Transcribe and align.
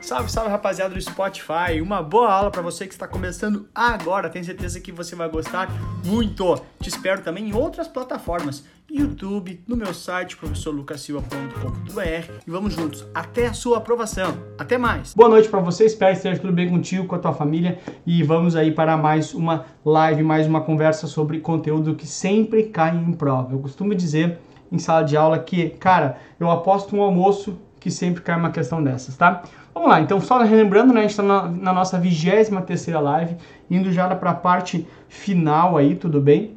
Salve, 0.00 0.30
salve 0.30 0.50
rapaziada 0.50 0.94
do 0.94 1.00
Spotify. 1.00 1.80
Uma 1.82 2.02
boa 2.02 2.30
aula 2.30 2.50
para 2.50 2.60
você 2.62 2.86
que 2.86 2.92
está 2.92 3.08
começando 3.08 3.68
agora. 3.74 4.28
Tenho 4.28 4.44
certeza 4.44 4.80
que 4.80 4.92
você 4.92 5.16
vai 5.16 5.28
gostar 5.28 5.68
muito. 6.04 6.60
Te 6.80 6.88
espero 6.88 7.22
também 7.22 7.48
em 7.48 7.54
outras 7.54 7.88
plataformas. 7.88 8.64
YouTube, 8.90 9.62
no 9.66 9.76
meu 9.76 9.94
site 9.94 10.36
professorlucasilva.com.br 10.36 12.32
e 12.46 12.50
vamos 12.50 12.74
juntos 12.74 13.04
até 13.14 13.46
a 13.46 13.52
sua 13.52 13.78
aprovação. 13.78 14.36
Até 14.58 14.76
mais. 14.76 15.14
Boa 15.14 15.28
noite 15.28 15.48
para 15.48 15.60
você, 15.60 15.86
espero 15.86 16.12
que 16.12 16.18
esteja 16.18 16.38
tudo 16.38 16.52
bem 16.52 16.68
contigo, 16.68 17.06
com 17.06 17.14
a 17.14 17.18
tua 17.18 17.32
família 17.32 17.78
e 18.06 18.22
vamos 18.22 18.54
aí 18.54 18.70
para 18.70 18.96
mais 18.96 19.32
uma 19.32 19.64
live, 19.84 20.22
mais 20.22 20.46
uma 20.46 20.60
conversa 20.60 21.06
sobre 21.06 21.40
conteúdo 21.40 21.94
que 21.94 22.06
sempre 22.06 22.64
cai 22.64 22.94
em 22.94 23.12
prova. 23.14 23.54
Eu 23.54 23.58
costumo 23.58 23.94
dizer 23.94 24.38
em 24.70 24.78
sala 24.78 25.02
de 25.02 25.16
aula 25.16 25.38
que, 25.38 25.70
cara, 25.70 26.18
eu 26.38 26.50
aposto 26.50 26.94
um 26.94 27.00
almoço 27.00 27.58
que 27.80 27.90
sempre 27.90 28.22
cai 28.22 28.36
uma 28.38 28.50
questão 28.50 28.82
dessas, 28.82 29.16
tá? 29.16 29.42
Vamos 29.74 29.88
lá, 29.88 30.00
então 30.00 30.20
só 30.20 30.40
relembrando, 30.40 30.94
né, 30.94 31.00
a 31.00 31.02
gente 31.02 31.10
está 31.10 31.22
na, 31.24 31.48
na, 31.48 31.72
nossa 31.72 31.98
23 31.98 32.48
terceira 32.64 33.00
live, 33.00 33.36
indo 33.68 33.90
já 33.90 34.14
para 34.14 34.30
a 34.30 34.34
parte 34.34 34.86
final 35.08 35.76
aí, 35.76 35.96
tudo 35.96 36.20
bem? 36.20 36.56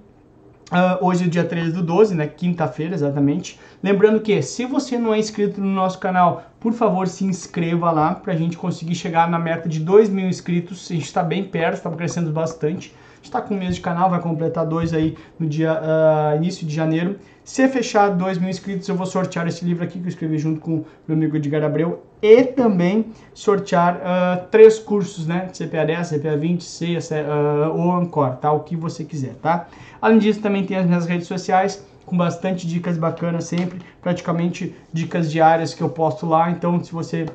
Uh, 0.71 1.03
hoje 1.03 1.23
é 1.23 1.27
dia 1.27 1.43
13 1.43 1.71
do 1.71 1.81
12, 1.81 2.13
né? 2.13 2.27
Quinta-feira, 2.27 2.93
exatamente. 2.93 3.59
Lembrando 3.81 4.19
que 4.19 4.39
se 4.43 4.65
você 4.65 4.99
não 4.99 5.13
é 5.13 5.17
inscrito 5.17 5.59
no 5.59 5.67
nosso 5.67 5.97
canal, 5.97 6.43
por 6.59 6.73
favor 6.73 7.07
se 7.07 7.23
inscreva 7.23 7.89
lá 7.89 8.13
para 8.13 8.33
a 8.33 8.35
gente 8.35 8.55
conseguir 8.55 8.93
chegar 8.93 9.27
na 9.29 9.39
meta 9.39 9.67
de 9.67 9.79
2 9.79 10.09
mil 10.09 10.27
inscritos. 10.27 10.91
A 10.91 10.93
gente 10.93 11.05
está 11.05 11.23
bem 11.23 11.43
perto, 11.45 11.75
está 11.75 11.89
crescendo 11.89 12.31
bastante. 12.31 12.93
A 13.13 13.15
gente 13.15 13.25
está 13.25 13.41
com 13.41 13.55
um 13.55 13.57
mês 13.57 13.75
de 13.75 13.81
canal, 13.81 14.09
vai 14.09 14.19
completar 14.19 14.65
dois 14.65 14.93
aí 14.93 15.17
no 15.39 15.47
dia 15.47 15.73
uh, 15.73 16.35
início 16.35 16.67
de 16.67 16.75
janeiro. 16.75 17.17
Se 17.45 17.67
fechar 17.69 18.09
2 18.09 18.37
mil 18.37 18.49
inscritos, 18.49 18.87
eu 18.89 18.95
vou 18.95 19.07
sortear 19.07 19.47
esse 19.47 19.63
livro 19.63 19.83
aqui 19.85 19.99
que 19.99 20.05
eu 20.05 20.09
escrevi 20.09 20.37
junto 20.37 20.59
com 20.59 20.83
meu 21.07 21.17
amigo 21.17 21.37
Edgar 21.37 21.63
Abreu 21.63 22.03
e 22.21 22.43
também 22.43 23.05
sortear 23.33 23.97
uh, 23.97 24.47
três 24.49 24.79
cursos, 24.79 25.27
né? 25.27 25.49
CPA 25.53 25.85
10, 25.85 26.09
CPA 26.09 26.37
20, 26.37 26.63
C 26.63 26.95
uh, 26.95 27.75
ou 27.75 27.91
Ancor, 27.91 28.37
tá? 28.37 28.51
O 28.51 28.61
que 28.61 28.75
você 28.75 29.03
quiser, 29.03 29.35
tá? 29.35 29.67
Além 30.01 30.19
disso, 30.19 30.41
também 30.41 30.65
tem 30.65 30.77
as 30.77 30.85
minhas 30.85 31.05
redes 31.05 31.27
sociais 31.27 31.85
com 32.05 32.15
bastante 32.15 32.65
dicas 32.65 32.97
bacanas 32.97 33.43
sempre, 33.43 33.79
praticamente 34.01 34.73
dicas 34.93 35.29
diárias 35.29 35.73
que 35.73 35.81
eu 35.83 35.89
posto 35.89 36.25
lá. 36.25 36.49
Então, 36.49 36.81
se 36.83 36.91
você 36.91 37.25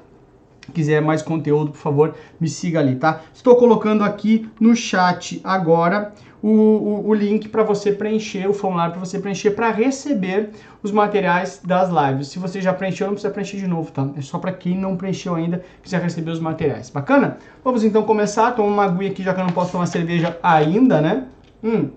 quiser 0.73 1.01
mais 1.03 1.23
conteúdo, 1.23 1.73
por 1.73 1.79
favor, 1.79 2.15
me 2.41 2.49
siga 2.49 2.81
ali, 2.81 2.97
tá? 2.97 3.21
Estou 3.35 3.57
colocando 3.57 4.05
aqui 4.05 4.49
no 4.61 4.77
chat 4.77 5.41
agora 5.43 6.13
o, 6.43 6.49
o, 6.49 7.09
o 7.09 7.15
link 7.15 7.49
para 7.49 7.63
você 7.63 7.93
preencher, 7.93 8.49
o 8.49 8.53
formulário 8.53 8.93
para 8.93 9.05
você 9.05 9.19
preencher 9.19 9.53
para 9.53 9.71
receber 9.71 10.51
os 10.83 10.91
materiais 10.91 11.61
das 11.65 11.89
lives. 11.89 12.29
Se 12.29 12.39
você 12.39 12.61
já 12.61 12.73
preencheu, 12.73 13.07
não 13.07 13.15
precisa 13.15 13.33
preencher 13.33 13.59
de 13.59 13.69
novo, 13.69 13.93
tá? 13.93 14.09
É 14.17 14.21
só 14.21 14.39
para 14.39 14.53
quem 14.53 14.77
não 14.77 14.97
preencheu 14.97 15.37
ainda, 15.37 15.63
quiser 15.83 16.01
receber 16.03 16.33
os 16.33 16.41
materiais. 16.41 16.91
Bacana? 16.91 17.39
Vamos 17.63 17.85
então 17.85 18.03
começar. 18.03 18.53
Tomar 18.53 18.69
uma 18.69 18.85
aguinha 18.85 19.13
aqui, 19.13 19.23
já 19.23 19.33
que 19.33 19.41
eu 19.41 19.45
não 19.45 19.53
posso 19.53 19.71
tomar 19.71 19.87
cerveja 19.87 20.37
ainda, 20.43 21.01
né? 21.01 21.27
Hum. 21.63 21.91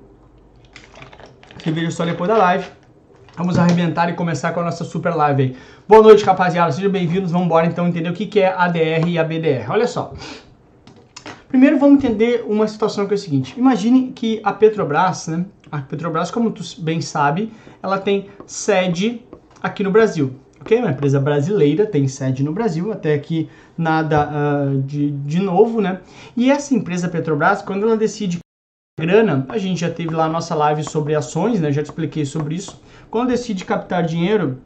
Cerveja 1.64 1.90
só 1.90 2.06
depois 2.06 2.28
da 2.28 2.38
live. 2.38 2.68
Vamos 3.38 3.60
arrebentar 3.60 4.10
e 4.10 4.14
começar 4.14 4.54
com 4.54 4.62
a 4.62 4.64
nossa 4.64 4.86
super 4.86 5.14
live 5.14 5.44
aí. 5.44 5.56
Boa 5.86 6.02
noite, 6.02 6.24
rapaziada. 6.24 6.72
Sejam 6.72 6.90
bem-vindos. 6.90 7.32
Vamos 7.32 7.48
embora 7.48 7.68
então 7.68 7.86
entender 7.86 8.10
o 8.10 8.14
que 8.14 8.40
é 8.40 8.48
ADR 8.48 9.10
e 9.10 9.20
ABDR. 9.20 9.70
Olha 9.70 9.86
só. 9.88 10.14
Primeiro 11.50 11.78
vamos 11.78 12.02
entender 12.02 12.46
uma 12.48 12.66
situação 12.66 13.06
que 13.06 13.14
é 13.14 13.16
o 13.16 13.18
seguinte. 13.18 13.54
Imagine 13.58 14.14
que 14.14 14.40
a 14.42 14.54
Petrobras, 14.54 15.28
né? 15.28 15.46
A 15.70 15.80
Petrobras, 15.82 16.32
como 16.32 16.50
tu 16.50 16.64
bem 16.80 17.02
sabe, 17.02 17.52
ela 17.84 17.98
tem 17.98 18.30
sede 18.46 19.22
aqui 19.62 19.84
no 19.84 19.92
Brasil. 19.92 20.34
Ok? 20.62 20.80
Uma 20.80 20.92
empresa 20.92 21.20
brasileira 21.20 21.86
tem 21.86 22.08
sede 22.08 22.42
no 22.42 22.54
Brasil, 22.54 22.90
até 22.94 23.14
aqui 23.14 23.50
nada 23.78 24.30
uh, 24.30 24.82
de, 24.82 25.12
de 25.12 25.40
novo, 25.42 25.82
né? 25.82 26.00
E 26.38 26.50
essa 26.50 26.74
empresa 26.74 27.10
Petrobras, 27.10 27.62
quando 27.62 27.86
ela 27.86 27.98
decide 27.98 28.40
grana, 28.98 29.46
a 29.50 29.58
gente 29.58 29.82
já 29.82 29.92
teve 29.92 30.16
lá 30.16 30.24
a 30.24 30.30
nossa 30.30 30.56
live 30.56 30.82
sobre 30.82 31.14
ações, 31.14 31.60
né? 31.60 31.70
Já 31.70 31.84
te 31.84 31.88
expliquei 31.88 32.24
sobre 32.26 32.56
isso. 32.56 32.82
Quando 33.12 33.28
decide 33.28 33.66
captar 33.66 34.04
dinheiro, 34.04 34.62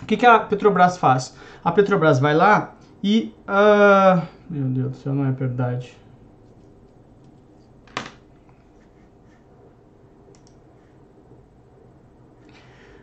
o 0.00 0.06
que, 0.06 0.16
que 0.16 0.24
a 0.24 0.38
Petrobras 0.38 0.96
faz? 0.96 1.36
A 1.64 1.72
Petrobras 1.72 2.20
vai 2.20 2.34
lá 2.34 2.76
e. 3.02 3.34
Uh, 3.42 4.22
meu 4.48 4.68
Deus 4.68 4.90
do 4.92 4.96
céu, 4.98 5.12
não 5.12 5.26
é 5.26 5.32
verdade. 5.32 5.92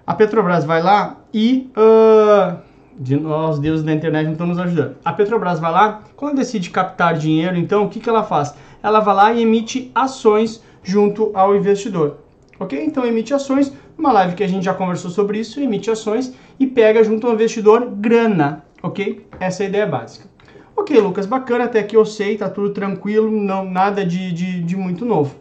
A 0.07 0.13
Petrobras 0.13 0.63
vai 0.63 0.81
lá 0.81 1.17
e. 1.33 1.69
Uh, 1.75 2.61
de, 2.97 3.17
os 3.17 3.59
deuses 3.59 3.83
da 3.83 3.91
internet 3.91 4.25
não 4.25 4.33
estão 4.33 4.47
nos 4.47 4.59
ajudando. 4.59 4.95
A 5.03 5.11
Petrobras 5.11 5.59
vai 5.59 5.71
lá, 5.71 6.01
quando 6.15 6.37
decide 6.37 6.69
captar 6.69 7.15
dinheiro, 7.17 7.57
então 7.57 7.83
o 7.83 7.89
que, 7.89 7.99
que 7.99 8.07
ela 8.07 8.23
faz? 8.23 8.55
Ela 8.83 8.99
vai 8.99 9.15
lá 9.15 9.33
e 9.33 9.41
emite 9.41 9.89
ações 9.95 10.61
junto 10.83 11.31
ao 11.33 11.55
investidor. 11.55 12.17
Ok? 12.59 12.83
Então 12.83 13.05
emite 13.05 13.33
ações. 13.33 13.71
Uma 13.97 14.11
live 14.11 14.35
que 14.35 14.43
a 14.43 14.47
gente 14.47 14.65
já 14.65 14.73
conversou 14.73 15.09
sobre 15.09 15.39
isso, 15.39 15.61
emite 15.61 15.89
ações 15.89 16.33
e 16.59 16.67
pega 16.67 17.03
junto 17.03 17.25
ao 17.25 17.33
investidor 17.33 17.89
grana. 17.89 18.65
Ok? 18.81 19.25
Essa 19.39 19.63
é 19.63 19.65
a 19.65 19.69
ideia 19.69 19.87
básica. 19.87 20.27
Ok, 20.75 20.99
Lucas, 20.99 21.25
bacana, 21.25 21.65
até 21.65 21.81
que 21.83 21.95
eu 21.95 22.05
sei, 22.05 22.35
tá 22.35 22.49
tudo 22.49 22.71
tranquilo, 22.71 23.31
não 23.31 23.63
nada 23.63 24.05
de, 24.05 24.33
de, 24.33 24.61
de 24.61 24.75
muito 24.75 25.05
novo. 25.05 25.35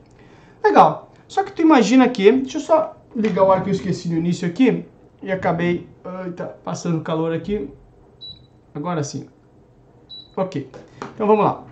Legal. 0.63 1.11
Só 1.27 1.43
que 1.43 1.53
tu 1.53 1.63
imagina 1.63 2.09
que, 2.09 2.31
deixa 2.31 2.59
eu 2.59 2.61
só 2.61 2.97
ligar 3.17 3.43
o 3.43 3.51
ar 3.51 3.65
que 3.65 3.71
eu 3.71 3.73
esqueci 3.73 4.09
no 4.09 4.17
início 4.17 4.47
aqui 4.47 4.85
e 5.23 5.33
acabei 5.33 5.89
ai, 6.05 6.31
tá 6.31 6.45
passando 6.45 7.01
calor 7.01 7.33
aqui. 7.33 7.69
Agora 8.75 9.03
sim. 9.03 9.27
Ok. 10.37 10.69
Então 11.15 11.27
vamos 11.27 11.45
lá. 11.45 11.72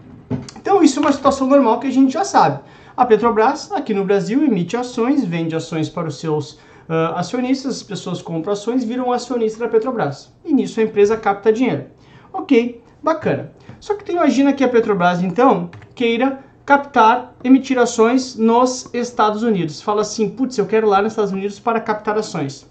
Então 0.71 0.85
isso 0.85 1.01
é 1.01 1.03
uma 1.03 1.11
situação 1.11 1.49
normal 1.49 1.81
que 1.81 1.89
a 1.89 1.91
gente 1.91 2.13
já 2.13 2.23
sabe. 2.23 2.61
A 2.97 3.05
Petrobras, 3.05 3.73
aqui 3.73 3.93
no 3.93 4.05
Brasil, 4.05 4.45
emite 4.45 4.77
ações, 4.77 5.25
vende 5.25 5.57
ações 5.57 5.89
para 5.89 6.07
os 6.07 6.21
seus 6.21 6.53
uh, 6.53 7.17
acionistas, 7.17 7.79
as 7.79 7.83
pessoas 7.83 8.23
compram 8.23 8.53
ações, 8.53 8.85
viram 8.85 9.11
acionista 9.11 9.59
da 9.59 9.69
Petrobras. 9.69 10.33
E 10.45 10.53
nisso 10.55 10.79
a 10.79 10.85
empresa 10.85 11.17
capta 11.17 11.53
dinheiro. 11.53 11.87
Ok, 12.33 12.81
Bacana. 13.03 13.51
Só 13.81 13.97
que 13.97 14.05
tu 14.05 14.13
imagina 14.13 14.53
que 14.53 14.63
a 14.63 14.69
Petrobras, 14.69 15.21
então, 15.21 15.73
queira 15.93 16.39
captar, 16.65 17.35
emitir 17.43 17.77
ações 17.77 18.37
nos 18.37 18.89
Estados 18.95 19.43
Unidos. 19.43 19.83
Fala 19.83 20.03
assim, 20.03 20.31
putz, 20.31 20.57
eu 20.57 20.67
quero 20.67 20.87
lá 20.87 21.03
nos 21.03 21.15
Estados 21.15 21.33
Unidos 21.33 21.59
para 21.59 21.81
captar 21.81 22.17
ações. 22.17 22.65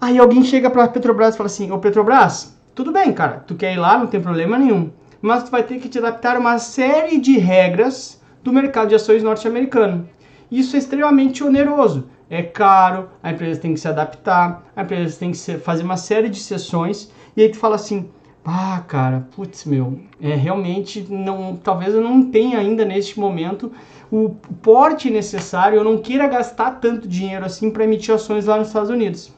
Aí 0.00 0.18
alguém 0.18 0.42
chega 0.42 0.68
para 0.68 0.82
a 0.82 0.88
Petrobras 0.88 1.34
e 1.34 1.38
fala 1.38 1.46
assim, 1.46 1.70
ô 1.70 1.78
Petrobras, 1.78 2.58
tudo 2.74 2.90
bem, 2.90 3.12
cara, 3.12 3.44
tu 3.46 3.54
quer 3.54 3.72
ir 3.72 3.78
lá, 3.78 3.96
não 3.96 4.08
tem 4.08 4.20
problema 4.20 4.58
nenhum, 4.58 4.90
mas 5.20 5.44
tu 5.44 5.50
vai 5.50 5.62
ter 5.62 5.78
que 5.78 5.88
te 5.88 5.98
adaptar 5.98 6.36
a 6.36 6.40
uma 6.40 6.58
série 6.58 7.18
de 7.18 7.38
regras 7.38 8.20
do 8.42 8.52
mercado 8.52 8.88
de 8.88 8.94
ações 8.94 9.22
norte-americano. 9.22 10.08
Isso 10.50 10.76
é 10.76 10.78
extremamente 10.78 11.44
oneroso, 11.44 12.08
é 12.30 12.42
caro, 12.42 13.10
a 13.22 13.30
empresa 13.30 13.60
tem 13.60 13.74
que 13.74 13.80
se 13.80 13.88
adaptar, 13.88 14.62
a 14.74 14.82
empresa 14.82 15.18
tem 15.18 15.32
que 15.32 15.38
fazer 15.58 15.82
uma 15.82 15.96
série 15.96 16.28
de 16.28 16.38
sessões, 16.38 17.10
e 17.36 17.42
aí 17.42 17.48
tu 17.48 17.58
fala 17.58 17.74
assim, 17.74 18.08
ah, 18.44 18.82
cara, 18.88 19.26
putz, 19.36 19.66
meu, 19.66 20.00
é 20.20 20.34
realmente 20.34 21.06
não, 21.10 21.56
talvez 21.56 21.94
eu 21.94 22.00
não 22.00 22.30
tenha 22.30 22.58
ainda 22.58 22.84
neste 22.84 23.20
momento 23.20 23.70
o 24.10 24.30
porte 24.62 25.10
necessário, 25.10 25.76
eu 25.76 25.84
não 25.84 25.98
queira 25.98 26.26
gastar 26.26 26.72
tanto 26.80 27.06
dinheiro 27.06 27.44
assim 27.44 27.70
para 27.70 27.84
emitir 27.84 28.14
ações 28.14 28.46
lá 28.46 28.56
nos 28.56 28.68
Estados 28.68 28.88
Unidos. 28.88 29.30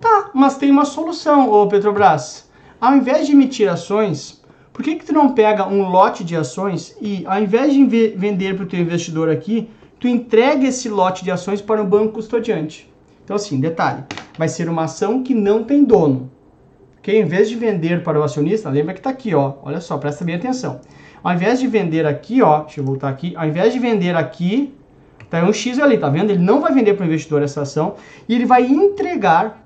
Tá, 0.00 0.30
mas 0.34 0.56
tem 0.56 0.70
uma 0.70 0.84
solução, 0.84 1.50
ô 1.50 1.66
Petrobras. 1.66 2.50
Ao 2.80 2.94
invés 2.94 3.26
de 3.26 3.32
emitir 3.32 3.70
ações, 3.70 4.42
por 4.74 4.84
que 4.84 4.96
que 4.96 5.06
tu 5.06 5.14
não 5.14 5.32
pega 5.32 5.66
um 5.66 5.88
lote 5.88 6.22
de 6.22 6.36
ações 6.36 6.94
e 7.00 7.24
ao 7.26 7.42
invés 7.42 7.72
de 7.72 7.86
vender 8.14 8.54
para 8.54 8.64
o 8.64 8.68
teu 8.68 8.80
investidor 8.80 9.30
aqui, 9.30 9.70
tu 9.98 10.06
entrega 10.06 10.66
esse 10.66 10.90
lote 10.90 11.24
de 11.24 11.30
ações 11.30 11.62
para 11.62 11.80
o 11.80 11.86
banco 11.86 12.12
custodiante? 12.12 12.92
Então 13.24 13.36
assim, 13.36 13.58
detalhe, 13.58 14.04
vai 14.36 14.48
ser 14.48 14.68
uma 14.68 14.84
ação 14.84 15.22
que 15.22 15.34
não 15.34 15.64
tem 15.64 15.82
dono 15.82 16.30
que 17.04 17.12
em 17.12 17.26
vez 17.26 17.50
de 17.50 17.54
vender 17.54 18.02
para 18.02 18.18
o 18.18 18.22
acionista, 18.22 18.70
lembra 18.70 18.94
que 18.94 19.00
está 19.00 19.10
aqui, 19.10 19.34
ó, 19.34 19.56
olha 19.62 19.78
só, 19.78 19.98
presta 19.98 20.24
bem 20.24 20.36
atenção. 20.36 20.80
Ao 21.22 21.34
invés 21.34 21.60
de 21.60 21.66
vender 21.66 22.06
aqui, 22.06 22.40
ó, 22.40 22.60
deixa 22.62 22.80
eu 22.80 22.84
voltar 22.84 23.10
aqui, 23.10 23.36
ao 23.36 23.46
invés 23.46 23.74
de 23.74 23.78
vender 23.78 24.16
aqui, 24.16 24.74
tá 25.28 25.44
um 25.44 25.52
X 25.52 25.78
ali, 25.78 25.98
tá 25.98 26.08
vendo? 26.08 26.30
Ele 26.30 26.42
não 26.42 26.62
vai 26.62 26.72
vender 26.72 26.94
para 26.94 27.04
o 27.04 27.06
investidor 27.06 27.42
essa 27.42 27.60
ação 27.60 27.96
e 28.26 28.34
ele 28.34 28.46
vai 28.46 28.64
entregar 28.64 29.62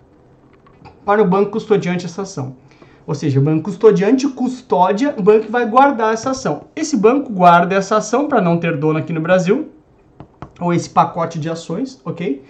para 1.04 1.22
o 1.22 1.24
banco 1.24 1.52
custodiante 1.52 2.06
essa 2.06 2.22
ação. 2.22 2.56
Ou 3.08 3.14
seja, 3.14 3.40
o 3.40 3.42
banco 3.42 3.62
custodiante 3.62 4.28
custódia, 4.28 5.14
o 5.16 5.22
banco 5.22 5.50
vai 5.50 5.64
guardar 5.64 6.12
essa 6.12 6.32
ação. 6.32 6.64
Esse 6.76 6.94
banco 6.94 7.32
guarda 7.32 7.74
essa 7.74 7.96
ação 7.96 8.28
para 8.28 8.42
não 8.42 8.58
ter 8.58 8.76
dono 8.76 8.98
aqui 8.98 9.14
no 9.14 9.20
Brasil, 9.22 9.70
ou 10.60 10.74
esse 10.74 10.90
pacote 10.90 11.38
de 11.38 11.48
ações, 11.48 11.98
ok? 12.04 12.44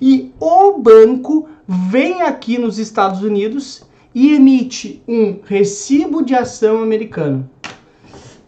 E 0.00 0.32
o 0.38 0.78
banco 0.78 1.48
vem 1.66 2.22
aqui 2.22 2.58
nos 2.58 2.78
Estados 2.78 3.22
Unidos 3.22 3.84
e 4.14 4.36
emite 4.36 5.02
um 5.08 5.40
recibo 5.44 6.24
de 6.24 6.32
ação 6.32 6.80
americano. 6.80 7.50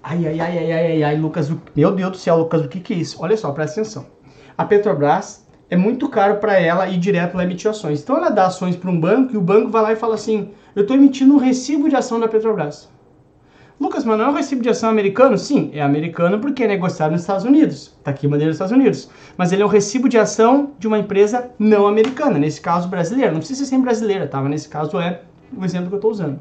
Ai, 0.01 0.25
ai, 0.25 0.39
ai, 0.39 0.59
ai, 0.59 0.73
ai, 0.73 1.03
ai, 1.03 1.17
Lucas, 1.19 1.51
meu 1.75 1.91
Deus 1.91 2.13
do 2.13 2.17
céu, 2.17 2.37
Lucas, 2.37 2.65
o 2.65 2.69
que, 2.69 2.79
que 2.79 2.95
é 2.95 2.97
isso? 2.99 3.17
Olha 3.19 3.37
só, 3.37 3.51
presta 3.51 3.81
atenção. 3.81 4.07
A 4.57 4.65
Petrobras 4.65 5.45
é 5.69 5.77
muito 5.77 6.09
caro 6.09 6.37
para 6.37 6.61
ela 6.61 6.87
ir 6.87 6.99
direto 6.99 7.37
lá 7.37 7.43
emitir 7.43 7.69
ações. 7.69 8.03
Então 8.03 8.17
ela 8.17 8.31
dá 8.31 8.47
ações 8.47 8.77
para 8.77 8.89
um 8.89 9.01
banco 9.01 9.35
e 9.35 9.37
o 9.37 9.41
banco 9.41 9.69
vai 9.69 9.83
lá 9.83 9.93
e 9.93 9.97
fala 9.97 10.15
assim: 10.15 10.53
Eu 10.77 10.83
estou 10.83 10.95
emitindo 10.95 11.33
um 11.33 11.39
recibo 11.39 11.89
de 11.89 11.97
ação 11.97 12.21
da 12.21 12.29
Petrobras. 12.29 12.87
Lucas, 13.81 14.05
mas 14.05 14.19
não 14.19 14.27
é 14.27 14.29
um 14.29 14.35
recibo 14.35 14.61
de 14.61 14.69
ação 14.69 14.91
americano? 14.91 15.39
Sim, 15.39 15.71
é 15.73 15.81
americano 15.81 16.39
porque 16.39 16.65
é 16.65 16.67
negociado 16.67 17.13
nos 17.13 17.23
Estados 17.23 17.47
Unidos. 17.47 17.95
Está 17.99 18.11
aqui 18.11 18.29
bandeira 18.29 18.51
dos 18.51 18.57
Estados 18.57 18.77
Unidos. 18.77 19.09
Mas 19.39 19.53
ele 19.53 19.63
é 19.63 19.65
um 19.65 19.71
recibo 19.71 20.07
de 20.07 20.19
ação 20.19 20.73
de 20.79 20.87
uma 20.87 20.99
empresa 20.99 21.51
não 21.59 21.87
americana, 21.87 22.39
nesse 22.39 22.61
caso 22.61 22.89
brasileira. 22.89 23.33
Não 23.33 23.39
precisa 23.39 23.65
ser 23.65 23.79
brasileira, 23.79 24.27
tá? 24.27 24.39
Mas 24.39 24.51
nesse 24.51 24.69
caso 24.69 25.01
é 25.01 25.23
o 25.57 25.65
exemplo 25.65 25.89
que 25.89 25.95
eu 25.95 25.99
estou 25.99 26.11
usando. 26.11 26.39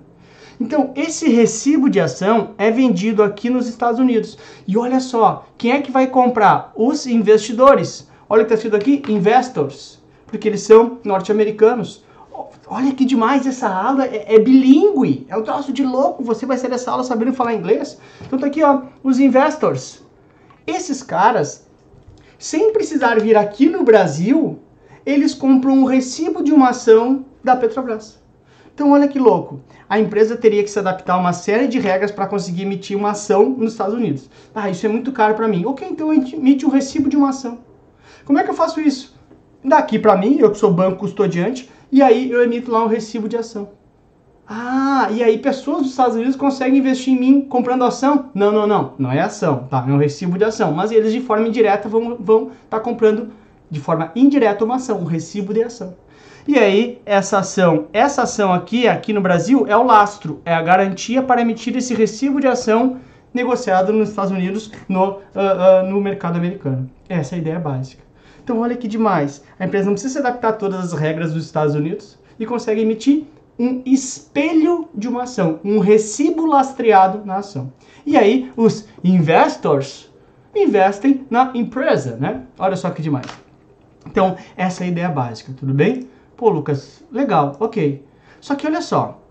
Então, 0.59 0.91
esse 0.97 1.29
recibo 1.29 1.89
de 1.89 2.01
ação 2.01 2.49
é 2.57 2.69
vendido 2.69 3.23
aqui 3.23 3.49
nos 3.49 3.69
Estados 3.69 4.01
Unidos. 4.01 4.37
E 4.67 4.77
olha 4.77 4.99
só, 4.99 5.47
quem 5.57 5.71
é 5.71 5.79
que 5.79 5.93
vai 5.93 6.07
comprar? 6.07 6.73
Os 6.75 7.07
investidores. 7.07 8.09
Olha 8.27 8.43
o 8.43 8.45
que 8.45 8.53
está 8.53 8.67
escrito 8.67 8.75
aqui, 8.75 9.01
investors, 9.09 10.03
porque 10.27 10.49
eles 10.49 10.59
são 10.59 10.97
norte-americanos. 11.05 12.03
Olha 12.67 12.93
que 12.93 13.05
demais, 13.05 13.45
essa 13.45 13.69
aula 13.69 14.05
é, 14.05 14.35
é 14.35 14.39
bilíngue, 14.39 15.25
é 15.29 15.37
um 15.37 15.43
troço 15.43 15.71
de 15.71 15.83
louco, 15.83 16.23
você 16.23 16.45
vai 16.45 16.57
sair 16.57 16.71
dessa 16.71 16.91
aula 16.91 17.03
sabendo 17.03 17.33
falar 17.33 17.53
inglês. 17.53 17.99
Então 18.25 18.39
tá 18.39 18.47
aqui, 18.47 18.63
ó, 18.63 18.81
os 19.03 19.19
investors. 19.19 20.03
Esses 20.65 21.03
caras, 21.03 21.67
sem 22.39 22.73
precisar 22.73 23.19
vir 23.19 23.37
aqui 23.37 23.69
no 23.69 23.83
Brasil, 23.83 24.59
eles 25.05 25.33
compram 25.33 25.73
um 25.73 25.85
recibo 25.85 26.43
de 26.43 26.51
uma 26.51 26.69
ação 26.69 27.25
da 27.43 27.55
Petrobras. 27.55 28.19
Então 28.73 28.91
olha 28.91 29.07
que 29.07 29.19
louco, 29.19 29.61
a 29.87 29.99
empresa 29.99 30.35
teria 30.35 30.61
que 30.63 30.69
se 30.69 30.79
adaptar 30.79 31.13
a 31.13 31.17
uma 31.17 31.31
série 31.31 31.67
de 31.67 31.79
regras 31.79 32.11
para 32.11 32.27
conseguir 32.27 32.63
emitir 32.63 32.97
uma 32.97 33.11
ação 33.11 33.49
nos 33.49 33.71
Estados 33.71 33.93
Unidos. 33.93 34.29
Ah, 34.53 34.69
isso 34.69 34.85
é 34.85 34.89
muito 34.89 35.11
caro 35.11 35.35
para 35.35 35.47
mim. 35.47 35.65
Ok, 35.65 35.87
então 35.89 36.11
emite 36.11 36.65
um 36.65 36.69
recibo 36.69 37.07
de 37.07 37.15
uma 37.15 37.29
ação. 37.29 37.59
Como 38.25 38.39
é 38.39 38.43
que 38.43 38.49
eu 38.49 38.55
faço 38.55 38.81
isso? 38.81 39.15
Daqui 39.63 39.97
para 39.97 40.17
mim, 40.17 40.37
eu 40.39 40.51
que 40.51 40.57
sou 40.57 40.73
banco 40.73 40.97
custodiante, 40.97 41.69
e 41.95 42.01
aí 42.01 42.29
eu 42.29 42.43
emito 42.43 42.69
lá 42.69 42.83
um 42.83 42.87
recibo 42.87 43.29
de 43.29 43.37
ação. 43.37 43.69
Ah, 44.45 45.07
e 45.11 45.23
aí 45.23 45.37
pessoas 45.37 45.83
dos 45.83 45.91
Estados 45.91 46.17
Unidos 46.17 46.35
conseguem 46.35 46.79
investir 46.79 47.13
em 47.13 47.17
mim 47.17 47.41
comprando 47.41 47.85
ação? 47.85 48.29
Não, 48.35 48.51
não, 48.51 48.67
não. 48.67 48.95
Não 48.99 49.09
é 49.13 49.21
ação, 49.21 49.65
tá? 49.69 49.85
É 49.87 49.91
um 49.93 49.97
recibo 49.97 50.37
de 50.37 50.43
ação. 50.43 50.73
Mas 50.73 50.91
eles 50.91 51.13
de 51.13 51.21
forma 51.21 51.47
indireta 51.47 51.87
vão 51.87 52.11
estar 52.11 52.23
vão 52.23 52.51
tá 52.69 52.81
comprando 52.81 53.29
de 53.71 53.79
forma 53.79 54.11
indireta 54.13 54.65
uma 54.65 54.75
ação, 54.75 54.99
um 54.99 55.05
recibo 55.05 55.53
de 55.53 55.63
ação. 55.63 55.95
E 56.45 56.59
aí, 56.59 57.01
essa 57.05 57.39
ação, 57.39 57.87
essa 57.93 58.23
ação 58.23 58.51
aqui, 58.51 58.89
aqui 58.89 59.13
no 59.13 59.21
Brasil, 59.21 59.65
é 59.65 59.77
o 59.77 59.83
lastro, 59.83 60.41
é 60.43 60.53
a 60.53 60.61
garantia 60.61 61.23
para 61.23 61.39
emitir 61.39 61.77
esse 61.77 61.93
recibo 61.93 62.41
de 62.41 62.47
ação 62.47 62.97
negociado 63.33 63.93
nos 63.93 64.09
Estados 64.09 64.31
Unidos 64.31 64.69
no, 64.89 65.11
uh, 65.11 65.15
uh, 65.15 65.89
no 65.89 66.01
mercado 66.01 66.35
americano. 66.35 66.89
Essa 67.07 67.35
é 67.35 67.37
a 67.37 67.39
ideia 67.39 67.59
básica. 67.59 68.03
Então, 68.45 68.59
olha 68.59 68.77
que 68.77 68.87
demais. 68.87 69.43
A 69.59 69.65
empresa 69.65 69.87
não 69.87 69.93
precisa 69.93 70.13
se 70.13 70.19
adaptar 70.19 70.49
a 70.49 70.53
todas 70.53 70.93
as 70.93 70.93
regras 70.93 71.33
dos 71.33 71.45
Estados 71.45 71.73
Unidos 71.73 72.15
e 72.37 72.45
consegue 72.45 72.81
emitir 72.81 73.23
um 73.57 73.81
espelho 73.83 74.87
de 74.93 75.07
uma 75.07 75.23
ação, 75.23 75.59
um 75.65 75.79
recibo 75.79 76.45
lastreado 76.45 77.25
na 77.25 77.37
ação. 77.37 77.73
E 78.05 78.15
aí, 78.15 78.51
os 78.55 78.87
investors 79.03 80.11
investem 80.55 81.25
na 81.27 81.53
empresa, 81.55 82.17
né? 82.17 82.43
Olha 82.59 82.75
só 82.75 82.91
que 82.91 83.01
demais. 83.01 83.25
Então, 84.05 84.37
essa 84.55 84.83
é 84.83 84.85
a 84.85 84.89
ideia 84.91 85.09
básica, 85.09 85.51
tudo 85.57 85.73
bem? 85.73 86.07
Pô, 86.37 86.47
Lucas, 86.47 87.03
legal, 87.11 87.55
ok. 87.59 88.05
Só 88.39 88.53
que 88.53 88.67
olha 88.67 88.83
só, 88.83 89.23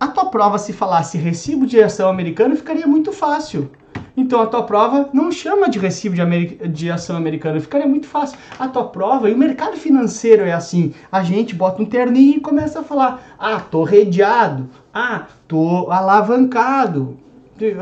a 0.00 0.08
tua 0.08 0.30
prova 0.30 0.56
se 0.56 0.72
falasse 0.72 1.18
recibo 1.18 1.66
de 1.66 1.78
ação 1.78 2.08
americano 2.08 2.56
ficaria 2.56 2.86
muito 2.86 3.12
fácil. 3.12 3.70
Então 4.16 4.40
a 4.40 4.46
tua 4.46 4.62
prova 4.62 5.08
não 5.12 5.32
chama 5.32 5.68
de 5.68 5.78
recibo 5.78 6.14
de, 6.14 6.68
de 6.68 6.90
ação 6.90 7.16
americana, 7.16 7.58
ficaria 7.60 7.86
muito 7.86 8.06
fácil. 8.06 8.38
A 8.58 8.68
tua 8.68 8.84
prova, 8.84 9.28
e 9.28 9.34
o 9.34 9.38
mercado 9.38 9.76
financeiro 9.76 10.44
é 10.44 10.52
assim, 10.52 10.94
a 11.10 11.22
gente 11.24 11.54
bota 11.54 11.82
um 11.82 11.86
terninho 11.86 12.36
e 12.36 12.40
começa 12.40 12.80
a 12.80 12.84
falar, 12.84 13.34
ah, 13.38 13.58
tô 13.58 13.82
redeado, 13.82 14.70
ah, 14.92 15.26
tô 15.48 15.90
alavancado. 15.90 17.18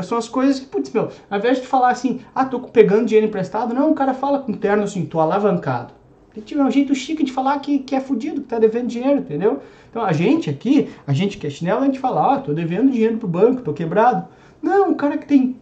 São 0.03 0.17
as 0.17 0.27
coisas 0.27 0.59
que, 0.59 0.65
putz, 0.67 0.91
meu, 0.91 1.09
ao 1.29 1.37
invés 1.37 1.59
de 1.59 1.67
falar 1.67 1.91
assim, 1.91 2.21
ah, 2.33 2.45
tô 2.45 2.59
pegando 2.59 3.05
dinheiro 3.05 3.27
emprestado, 3.27 3.73
não, 3.73 3.91
o 3.91 3.95
cara 3.95 4.13
fala 4.13 4.39
com 4.39 4.53
terno 4.53 4.83
assim, 4.83 5.05
tô 5.05 5.19
alavancado. 5.19 5.93
É 6.35 6.63
um 6.63 6.71
jeito 6.71 6.95
chique 6.95 7.23
de 7.23 7.31
falar 7.31 7.59
que, 7.59 7.77
que 7.79 7.95
é 7.95 7.99
fudido, 7.99 8.41
que 8.41 8.47
tá 8.47 8.57
devendo 8.57 8.87
dinheiro, 8.87 9.19
entendeu? 9.19 9.59
Então 9.91 10.03
a 10.03 10.11
gente 10.11 10.49
aqui, 10.49 10.89
a 11.05 11.13
gente 11.13 11.37
que 11.37 11.45
é 11.45 11.49
chinelo, 11.49 11.81
a 11.81 11.85
gente 11.85 11.99
fala, 11.99 12.33
ah, 12.33 12.39
tô 12.39 12.53
devendo 12.53 12.91
dinheiro 12.91 13.17
pro 13.17 13.27
banco, 13.27 13.61
tô 13.61 13.71
quebrado. 13.71 14.27
Não, 14.63 14.91
o 14.91 14.95
cara 14.95 15.17
que 15.17 15.25
tem, 15.25 15.59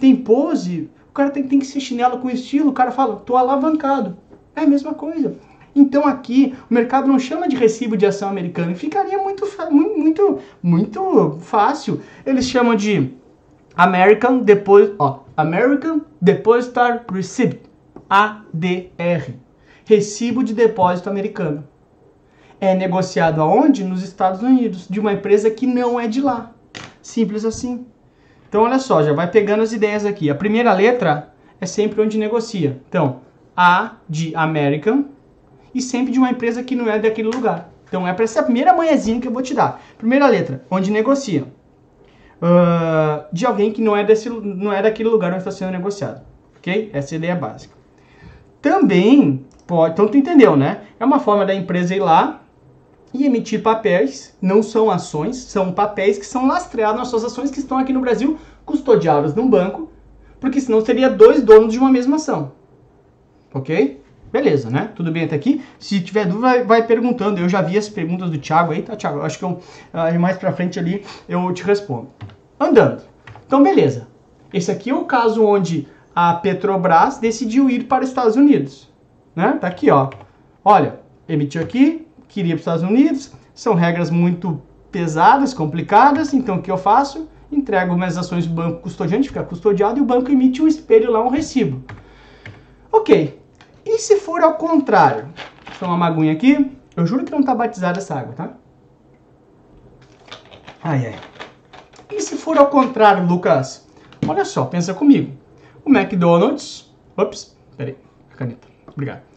tem 0.00 0.16
pose, 0.16 0.88
o 1.10 1.12
cara 1.12 1.28
tem, 1.30 1.46
tem 1.46 1.58
que 1.58 1.66
ser 1.66 1.78
chinelo 1.78 2.18
com 2.20 2.30
estilo, 2.30 2.70
o 2.70 2.72
cara 2.72 2.90
fala, 2.90 3.16
tô 3.16 3.36
alavancado. 3.36 4.16
É 4.56 4.62
a 4.62 4.66
mesma 4.66 4.94
coisa. 4.94 5.36
Então 5.76 6.06
aqui 6.06 6.54
o 6.70 6.72
mercado 6.72 7.06
não 7.06 7.18
chama 7.18 7.46
de 7.46 7.54
recibo 7.54 7.98
de 7.98 8.06
ação 8.06 8.30
americano, 8.30 8.74
ficaria 8.74 9.18
muito, 9.18 9.46
muito, 9.70 10.38
muito 10.62 11.38
fácil. 11.42 12.00
Eles 12.24 12.46
chamam 12.46 12.74
de 12.74 13.12
American 13.76 14.38
Deposit, 14.38 14.94
ó, 14.98 15.20
American 15.36 16.00
Depositar 16.18 17.04
Receipt, 17.12 17.60
ADR, 18.08 19.34
recibo 19.84 20.42
de 20.42 20.54
depósito 20.54 21.10
americano. 21.10 21.62
É 22.58 22.74
negociado 22.74 23.42
aonde? 23.42 23.84
Nos 23.84 24.02
Estados 24.02 24.42
Unidos, 24.42 24.88
de 24.88 24.98
uma 24.98 25.12
empresa 25.12 25.50
que 25.50 25.66
não 25.66 26.00
é 26.00 26.08
de 26.08 26.22
lá. 26.22 26.52
Simples 27.02 27.44
assim. 27.44 27.86
Então, 28.50 28.64
olha 28.64 28.80
só, 28.80 29.00
já 29.00 29.12
vai 29.12 29.30
pegando 29.30 29.62
as 29.62 29.72
ideias 29.72 30.04
aqui. 30.04 30.28
A 30.28 30.34
primeira 30.34 30.72
letra 30.74 31.32
é 31.60 31.66
sempre 31.66 32.02
onde 32.02 32.18
negocia. 32.18 32.80
Então, 32.88 33.20
A 33.56 33.92
de 34.08 34.34
American 34.34 35.04
e 35.72 35.80
sempre 35.80 36.12
de 36.12 36.18
uma 36.18 36.30
empresa 36.30 36.60
que 36.60 36.74
não 36.74 36.90
é 36.90 36.98
daquele 36.98 37.28
lugar. 37.28 37.70
Então, 37.86 38.06
é 38.08 38.12
para 38.12 38.24
essa 38.24 38.42
primeira 38.42 38.74
manhãzinha 38.74 39.20
que 39.20 39.28
eu 39.28 39.32
vou 39.32 39.40
te 39.40 39.54
dar. 39.54 39.80
Primeira 39.96 40.26
letra, 40.26 40.64
onde 40.68 40.90
negocia. 40.90 41.44
Uh, 42.42 43.24
de 43.32 43.46
alguém 43.46 43.70
que 43.72 43.80
não 43.80 43.96
é, 43.96 44.02
desse, 44.02 44.28
não 44.28 44.72
é 44.72 44.82
daquele 44.82 45.08
lugar 45.08 45.30
onde 45.30 45.38
está 45.38 45.52
sendo 45.52 45.70
negociado. 45.70 46.20
Ok? 46.58 46.90
Essa 46.92 47.14
é 47.14 47.16
a 47.16 47.18
ideia 47.18 47.36
básica. 47.36 47.76
Também, 48.60 49.46
pode, 49.64 49.92
então 49.92 50.08
tu 50.08 50.16
entendeu, 50.16 50.56
né? 50.56 50.80
É 50.98 51.04
uma 51.04 51.20
forma 51.20 51.46
da 51.46 51.54
empresa 51.54 51.94
ir 51.94 52.00
lá 52.00 52.40
e 53.12 53.24
emitir 53.24 53.62
papéis, 53.62 54.36
não 54.40 54.62
são 54.62 54.90
ações, 54.90 55.36
são 55.36 55.72
papéis 55.72 56.18
que 56.18 56.26
são 56.26 56.46
lastreados 56.46 56.98
nas 56.98 57.08
suas 57.08 57.24
ações 57.24 57.50
que 57.50 57.58
estão 57.58 57.78
aqui 57.78 57.92
no 57.92 58.00
Brasil, 58.00 58.38
custodiados 58.64 59.34
num 59.34 59.48
banco, 59.48 59.90
porque 60.38 60.60
senão 60.60 60.84
seria 60.84 61.10
dois 61.10 61.42
donos 61.42 61.72
de 61.72 61.78
uma 61.78 61.90
mesma 61.90 62.16
ação. 62.16 62.52
Ok? 63.52 64.00
Beleza, 64.32 64.70
né? 64.70 64.92
Tudo 64.94 65.10
bem 65.10 65.24
até 65.24 65.34
aqui? 65.34 65.60
Se 65.78 66.00
tiver 66.00 66.24
dúvida, 66.24 66.40
vai, 66.40 66.64
vai 66.64 66.86
perguntando. 66.86 67.40
Eu 67.40 67.48
já 67.48 67.60
vi 67.60 67.76
as 67.76 67.88
perguntas 67.88 68.30
do 68.30 68.38
Thiago 68.38 68.72
aí, 68.72 68.82
tá, 68.82 68.94
Thiago? 68.94 69.22
Acho 69.22 69.38
que 69.38 69.44
eu, 69.44 69.50
uh, 69.92 70.20
mais 70.20 70.36
pra 70.36 70.52
frente 70.52 70.78
ali 70.78 71.04
eu 71.28 71.52
te 71.52 71.64
respondo. 71.64 72.08
Andando. 72.58 73.02
Então, 73.44 73.60
beleza. 73.60 74.06
Esse 74.52 74.70
aqui 74.70 74.90
é 74.90 74.94
o 74.94 75.04
caso 75.04 75.44
onde 75.44 75.88
a 76.14 76.34
Petrobras 76.34 77.18
decidiu 77.18 77.68
ir 77.68 77.84
para 77.84 78.04
os 78.04 78.08
Estados 78.08 78.36
Unidos. 78.36 78.88
Né? 79.34 79.58
Tá 79.60 79.66
aqui, 79.66 79.90
ó. 79.90 80.10
Olha, 80.64 81.00
emitiu 81.28 81.60
aqui, 81.60 82.06
queria 82.30 82.54
para 82.54 82.60
os 82.60 82.62
Estados 82.62 82.82
Unidos, 82.82 83.32
são 83.54 83.74
regras 83.74 84.10
muito 84.10 84.62
pesadas, 84.90 85.52
complicadas, 85.52 86.32
então 86.32 86.56
o 86.56 86.62
que 86.62 86.70
eu 86.70 86.78
faço? 86.78 87.28
Entrego 87.52 87.94
minhas 87.94 88.16
ações 88.16 88.46
do 88.46 88.54
banco 88.54 88.82
custodiante, 88.82 89.28
fica 89.28 89.42
custodiado 89.42 89.98
e 89.98 90.02
o 90.02 90.04
banco 90.04 90.30
emite 90.30 90.62
um 90.62 90.68
espelho 90.68 91.10
lá, 91.10 91.20
um 91.22 91.28
recibo. 91.28 91.84
Ok. 92.92 93.38
E 93.84 93.98
se 93.98 94.16
for 94.16 94.40
ao 94.42 94.54
contrário? 94.54 95.28
Deixa 95.66 95.84
eu 95.84 95.88
uma 95.88 95.96
maguinha 95.96 96.32
aqui. 96.32 96.70
Eu 96.96 97.06
juro 97.06 97.24
que 97.24 97.32
não 97.32 97.40
está 97.40 97.54
batizada 97.54 97.98
essa 97.98 98.14
água, 98.14 98.34
tá? 98.34 98.50
Ai, 100.82 101.08
ai. 101.08 101.18
E 102.10 102.20
se 102.20 102.36
for 102.36 102.56
ao 102.56 102.68
contrário, 102.68 103.26
Lucas? 103.26 103.86
Olha 104.26 104.44
só, 104.44 104.64
pensa 104.64 104.94
comigo. 104.94 105.32
O 105.84 105.90
McDonald's... 105.90 106.90
Ops, 107.16 107.56
peraí, 107.76 107.96
a 108.32 108.36
caneta. 108.36 108.68
Obrigado. 108.86 109.29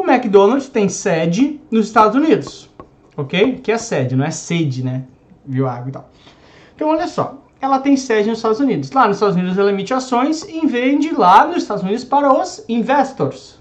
O 0.00 0.10
McDonald's 0.10 0.66
tem 0.70 0.88
sede 0.88 1.60
nos 1.70 1.88
Estados 1.88 2.16
Unidos, 2.16 2.70
ok? 3.14 3.60
Que 3.62 3.70
é 3.70 3.76
sede, 3.76 4.16
não 4.16 4.24
é 4.24 4.30
sede, 4.30 4.82
né? 4.82 5.04
Viu 5.44 5.68
água 5.68 5.90
e 5.90 5.92
tal. 5.92 6.08
Então, 6.74 6.88
olha 6.88 7.06
só. 7.06 7.34
Ela 7.60 7.78
tem 7.78 7.98
sede 7.98 8.30
nos 8.30 8.38
Estados 8.38 8.60
Unidos. 8.60 8.90
Lá 8.92 9.06
nos 9.06 9.18
Estados 9.18 9.36
Unidos 9.36 9.58
ela 9.58 9.70
emite 9.70 9.92
ações 9.92 10.42
e 10.48 10.66
vende 10.66 11.14
lá 11.14 11.46
nos 11.46 11.58
Estados 11.58 11.82
Unidos 11.82 12.02
para 12.02 12.32
os 12.32 12.64
investors. 12.66 13.60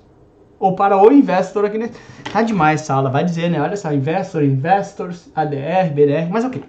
Ou 0.58 0.78
para 0.78 0.96
o 0.96 1.12
investor 1.12 1.66
aqui. 1.66 1.78
Né? 1.78 1.92
Tá 2.32 2.42
demais 2.42 2.84
essa 2.84 2.94
aula, 2.94 3.10
vai 3.10 3.26
dizer, 3.26 3.50
né? 3.50 3.62
Olha 3.62 3.76
só, 3.76 3.92
investor, 3.92 4.42
investors, 4.42 5.28
ADR, 5.36 5.92
BDR, 5.94 6.30
mas 6.32 6.46
ok. 6.46 6.64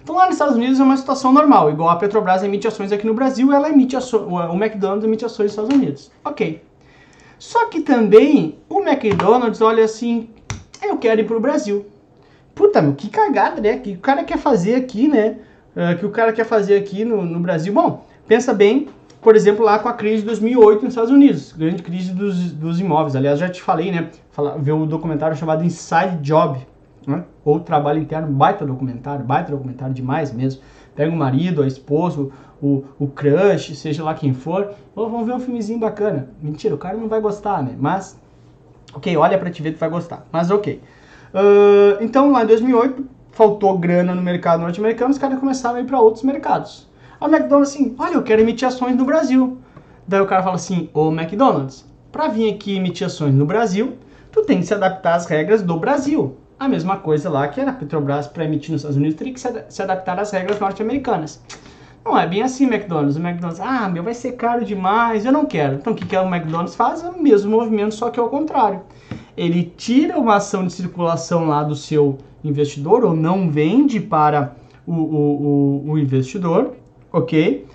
Então 0.00 0.14
lá 0.14 0.26
nos 0.26 0.36
Estados 0.36 0.54
Unidos 0.54 0.78
é 0.78 0.84
uma 0.84 0.96
situação 0.96 1.32
normal, 1.32 1.72
igual 1.72 1.88
a 1.88 1.96
Petrobras 1.96 2.44
emite 2.44 2.68
ações 2.68 2.92
aqui 2.92 3.04
no 3.04 3.14
Brasil, 3.14 3.52
ela 3.52 3.68
emite 3.68 3.96
ações, 3.96 4.22
o 4.22 4.54
McDonald's 4.54 5.04
emite 5.04 5.24
ações 5.24 5.46
nos 5.46 5.52
Estados 5.54 5.74
Unidos. 5.74 6.12
Ok. 6.24 6.69
Só 7.40 7.68
que 7.68 7.80
também 7.80 8.58
o 8.68 8.82
McDonald's 8.82 9.62
olha 9.62 9.82
assim, 9.82 10.28
eu 10.82 10.98
quero 10.98 11.22
ir 11.22 11.24
pro 11.24 11.40
Brasil. 11.40 11.86
Puta, 12.54 12.82
meu, 12.82 12.92
que 12.92 13.08
cagada, 13.08 13.62
né? 13.62 13.78
Que 13.78 13.94
o 13.94 13.98
cara 13.98 14.22
quer 14.24 14.36
fazer 14.36 14.74
aqui, 14.74 15.08
né? 15.08 15.38
Uh, 15.74 15.98
que 15.98 16.04
o 16.04 16.10
cara 16.10 16.34
quer 16.34 16.44
fazer 16.44 16.76
aqui 16.76 17.02
no, 17.02 17.24
no 17.24 17.40
Brasil. 17.40 17.72
Bom, 17.72 18.04
pensa 18.28 18.52
bem, 18.52 18.88
por 19.22 19.34
exemplo, 19.34 19.64
lá 19.64 19.78
com 19.78 19.88
a 19.88 19.94
crise 19.94 20.18
de 20.18 20.26
2008 20.26 20.82
nos 20.82 20.92
Estados 20.92 21.10
Unidos, 21.10 21.54
grande 21.56 21.82
crise 21.82 22.12
dos, 22.12 22.52
dos 22.52 22.78
imóveis. 22.78 23.16
Aliás, 23.16 23.38
já 23.38 23.48
te 23.48 23.62
falei, 23.62 23.90
né? 23.90 24.10
Fala, 24.32 24.58
ver 24.58 24.72
o 24.72 24.76
um 24.76 24.86
documentário 24.86 25.34
chamado 25.34 25.64
Inside 25.64 26.18
Job, 26.20 26.58
né? 27.06 27.24
Ou 27.44 27.60
trabalho 27.60 28.00
interno, 28.00 28.28
baita 28.28 28.64
documentário, 28.66 29.24
baita 29.24 29.50
documentário 29.50 29.94
demais 29.94 30.32
mesmo. 30.32 30.62
Pega 30.94 31.12
o 31.12 31.16
marido, 31.16 31.62
a 31.62 31.66
esposa, 31.66 32.28
o, 32.62 32.84
o 32.98 33.06
crush, 33.06 33.74
seja 33.74 34.04
lá 34.04 34.14
quem 34.14 34.34
for, 34.34 34.74
ou 34.94 35.08
vamos 35.08 35.26
ver 35.26 35.34
um 35.34 35.40
filmezinho 35.40 35.78
bacana. 35.78 36.28
Mentira, 36.42 36.74
o 36.74 36.78
cara 36.78 36.96
não 36.96 37.08
vai 37.08 37.20
gostar, 37.20 37.62
né? 37.62 37.74
Mas, 37.78 38.20
ok, 38.92 39.16
olha 39.16 39.38
pra 39.38 39.50
te 39.50 39.62
ver, 39.62 39.72
tu 39.72 39.78
vai 39.78 39.88
gostar. 39.88 40.26
Mas 40.30 40.50
ok. 40.50 40.80
Uh, 41.32 42.02
então, 42.02 42.30
lá 42.32 42.42
em 42.42 42.46
2008, 42.46 43.04
faltou 43.32 43.78
grana 43.78 44.14
no 44.14 44.22
mercado 44.22 44.60
norte-americano, 44.60 45.10
os 45.10 45.18
caras 45.18 45.38
começaram 45.38 45.76
a 45.76 45.80
ir 45.80 45.86
para 45.86 46.00
outros 46.00 46.24
mercados. 46.24 46.88
A 47.20 47.26
McDonald's 47.26 47.70
assim, 47.70 47.94
olha, 47.98 48.14
eu 48.14 48.22
quero 48.22 48.42
emitir 48.42 48.66
ações 48.66 48.96
no 48.96 49.04
Brasil. 49.04 49.58
Daí 50.06 50.20
o 50.20 50.26
cara 50.26 50.42
fala 50.42 50.56
assim, 50.56 50.90
ô 50.92 51.10
McDonald's, 51.10 51.84
para 52.10 52.28
vir 52.28 52.52
aqui 52.52 52.76
emitir 52.76 53.06
ações 53.06 53.34
no 53.34 53.46
Brasil, 53.46 53.96
tu 54.32 54.42
tem 54.42 54.60
que 54.60 54.66
se 54.66 54.74
adaptar 54.74 55.14
às 55.14 55.26
regras 55.26 55.62
do 55.62 55.76
Brasil. 55.78 56.36
A 56.60 56.68
mesma 56.68 56.98
coisa 56.98 57.30
lá 57.30 57.48
que 57.48 57.58
era 57.58 57.72
Petrobras 57.72 58.26
para 58.26 58.44
emitir 58.44 58.70
nos 58.70 58.82
Estados 58.82 58.98
Unidos, 58.98 59.16
teria 59.16 59.32
que 59.32 59.40
se 59.40 59.82
adaptar 59.82 60.20
às 60.20 60.30
regras 60.30 60.60
norte-americanas. 60.60 61.42
Não 62.04 62.18
é 62.18 62.26
bem 62.26 62.42
assim 62.42 62.66
McDonald's. 62.66 63.16
O 63.16 63.18
McDonald's, 63.18 63.60
ah, 63.60 63.88
meu, 63.88 64.02
vai 64.02 64.12
ser 64.12 64.32
caro 64.32 64.62
demais, 64.62 65.24
eu 65.24 65.32
não 65.32 65.46
quero. 65.46 65.76
Então 65.76 65.94
o 65.94 65.96
que, 65.96 66.04
que 66.04 66.14
o 66.14 66.26
McDonald's 66.26 66.74
faz? 66.74 67.02
É 67.02 67.08
o 67.08 67.18
mesmo 67.18 67.50
movimento, 67.50 67.94
só 67.94 68.10
que 68.10 68.20
ao 68.20 68.28
contrário. 68.28 68.82
Ele 69.38 69.72
tira 69.74 70.18
uma 70.18 70.36
ação 70.36 70.66
de 70.66 70.74
circulação 70.74 71.48
lá 71.48 71.62
do 71.62 71.74
seu 71.74 72.18
investidor, 72.44 73.06
ou 73.06 73.16
não 73.16 73.50
vende 73.50 73.98
para 73.98 74.54
o, 74.86 74.92
o, 74.92 75.82
o, 75.86 75.92
o 75.92 75.98
investidor, 75.98 76.74
ok? 77.10 77.66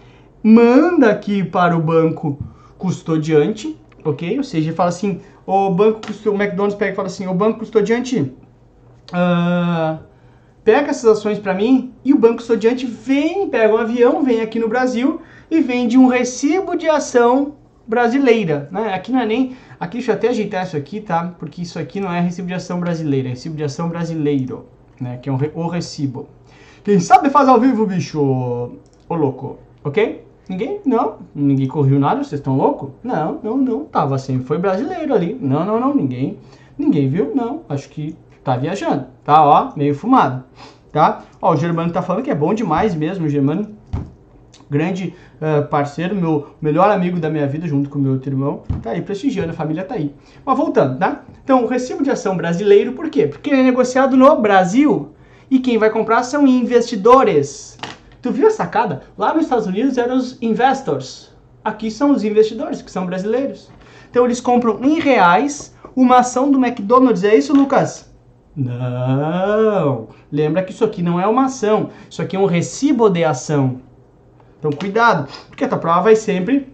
Manda 0.43 1.09
aqui 1.09 1.43
para 1.43 1.75
o 1.75 1.81
banco 1.81 2.37
custodiante, 2.77 3.75
ok? 4.03 4.37
Ou 4.37 4.43
seja, 4.43 4.71
fala 4.73 4.89
assim, 4.89 5.21
o 5.43 5.71
banco, 5.71 6.01
o 6.27 6.35
McDonald's 6.35 6.77
pega 6.77 6.91
e 6.91 6.95
fala 6.95 7.07
assim, 7.07 7.25
o 7.25 7.33
banco 7.33 7.59
custodiante, 7.59 8.31
uh, 9.11 9.99
pega 10.63 10.89
essas 10.89 11.17
ações 11.17 11.39
para 11.39 11.53
mim 11.53 11.93
e 12.03 12.13
o 12.13 12.17
Banco 12.17 12.37
Custodiante 12.37 12.85
vem, 12.85 13.49
pega 13.49 13.73
um 13.73 13.77
avião, 13.77 14.23
vem 14.23 14.41
aqui 14.41 14.59
no 14.59 14.67
Brasil 14.67 15.21
e 15.49 15.61
vende 15.61 15.97
um 15.97 16.07
recibo 16.07 16.75
de 16.75 16.89
ação 16.89 17.53
brasileira, 17.87 18.67
né? 18.71 18.93
Aqui 18.93 19.11
não 19.11 19.19
é 19.19 19.25
nem, 19.25 19.55
aqui 19.79 19.97
deixa 19.97 20.11
eu 20.11 20.15
até 20.15 20.29
ajeitar 20.29 20.65
isso 20.65 20.75
aqui, 20.75 20.99
tá? 20.99 21.35
Porque 21.37 21.61
isso 21.61 21.77
aqui 21.77 21.99
não 21.99 22.11
é 22.11 22.19
recibo 22.19 22.47
de 22.47 22.53
ação 22.53 22.79
brasileira, 22.79 23.27
é 23.27 23.31
recibo 23.31 23.55
de 23.55 23.63
ação 23.63 23.89
brasileiro, 23.89 24.65
né? 24.99 25.17
Que 25.17 25.29
é 25.29 25.31
um, 25.31 25.37
o 25.53 25.67
recibo. 25.67 26.27
Quem 26.83 26.99
sabe 26.99 27.29
faz 27.29 27.47
ao 27.47 27.59
vivo, 27.59 27.85
bicho, 27.85 28.19
ô 28.19 29.15
louco, 29.15 29.59
ok? 29.83 30.25
Ninguém? 30.47 30.79
Não, 30.85 31.17
ninguém 31.33 31.67
corriu 31.67 31.99
nada, 31.99 32.23
vocês 32.23 32.39
estão 32.39 32.55
loucos? 32.55 32.91
Não, 33.03 33.39
não, 33.41 33.57
não, 33.57 33.85
tava 33.85 34.17
sempre, 34.17 34.45
foi 34.45 34.57
brasileiro 34.57 35.13
ali. 35.13 35.37
Não, 35.39 35.65
não, 35.65 35.79
não, 35.79 35.95
ninguém, 35.95 36.37
ninguém 36.77 37.09
viu, 37.09 37.33
não, 37.33 37.61
acho 37.67 37.89
que 37.89 38.15
tá 38.45 38.55
viajando, 38.55 39.07
tá? 39.23 39.43
Ó, 39.43 39.71
meio 39.75 39.95
fumado, 39.95 40.43
tá? 40.93 41.23
Ó, 41.41 41.53
o 41.53 41.57
Germano 41.57 41.91
tá 41.91 42.03
falando 42.03 42.23
que 42.23 42.29
é 42.29 42.35
bom 42.35 42.53
demais 42.53 42.93
mesmo, 42.93 43.25
o 43.25 43.29
Germano, 43.29 43.75
grande 44.69 45.15
uh, 45.41 45.67
parceiro, 45.67 46.15
meu 46.15 46.51
melhor 46.61 46.91
amigo 46.91 47.19
da 47.19 47.27
minha 47.27 47.47
vida, 47.47 47.67
junto 47.67 47.89
com 47.89 47.97
meu 47.97 48.13
outro 48.13 48.29
irmão, 48.29 48.61
tá 48.83 48.91
aí 48.91 49.01
prestigiando, 49.01 49.49
a 49.49 49.55
família 49.55 49.83
tá 49.83 49.95
aí. 49.95 50.13
Mas 50.45 50.57
voltando, 50.57 50.99
tá? 50.99 51.23
Então, 51.43 51.63
o 51.63 51.67
recibo 51.67 52.03
de 52.03 52.11
ação 52.11 52.37
brasileiro, 52.37 52.93
por 52.93 53.09
quê? 53.09 53.25
Porque 53.25 53.49
ele 53.49 53.61
é 53.61 53.63
negociado 53.63 54.15
no 54.15 54.39
Brasil 54.39 55.11
e 55.49 55.57
quem 55.57 55.79
vai 55.79 55.89
comprar 55.89 56.21
são 56.21 56.45
investidores. 56.45 57.79
Tu 58.21 58.31
viu 58.31 58.47
a 58.47 58.51
sacada? 58.51 59.01
Lá 59.17 59.33
nos 59.33 59.43
Estados 59.43 59.65
Unidos 59.65 59.97
eram 59.97 60.17
os 60.17 60.37
investors. 60.39 61.31
Aqui 61.63 61.89
são 61.89 62.11
os 62.11 62.23
investidores, 62.23 62.83
que 62.83 62.91
são 62.91 63.07
brasileiros. 63.07 63.71
Então 64.09 64.23
eles 64.23 64.39
compram 64.39 64.79
em 64.83 64.99
reais 64.99 65.75
uma 65.95 66.19
ação 66.19 66.51
do 66.51 66.63
McDonald's. 66.63 67.23
É 67.23 67.35
isso, 67.35 67.53
Lucas? 67.53 68.04
Não! 68.55 70.07
Lembra 70.31 70.63
que 70.63 70.71
isso 70.71 70.85
aqui 70.85 71.01
não 71.01 71.19
é 71.19 71.27
uma 71.27 71.45
ação, 71.45 71.89
isso 72.09 72.21
aqui 72.21 72.35
é 72.35 72.39
um 72.39 72.45
recibo 72.45 73.09
de 73.09 73.23
ação. 73.23 73.81
Então 74.59 74.71
cuidado, 74.71 75.27
porque 75.47 75.65
a 75.65 75.67
tua 75.67 75.77
prova 75.77 76.01
vai 76.01 76.15
sempre 76.15 76.73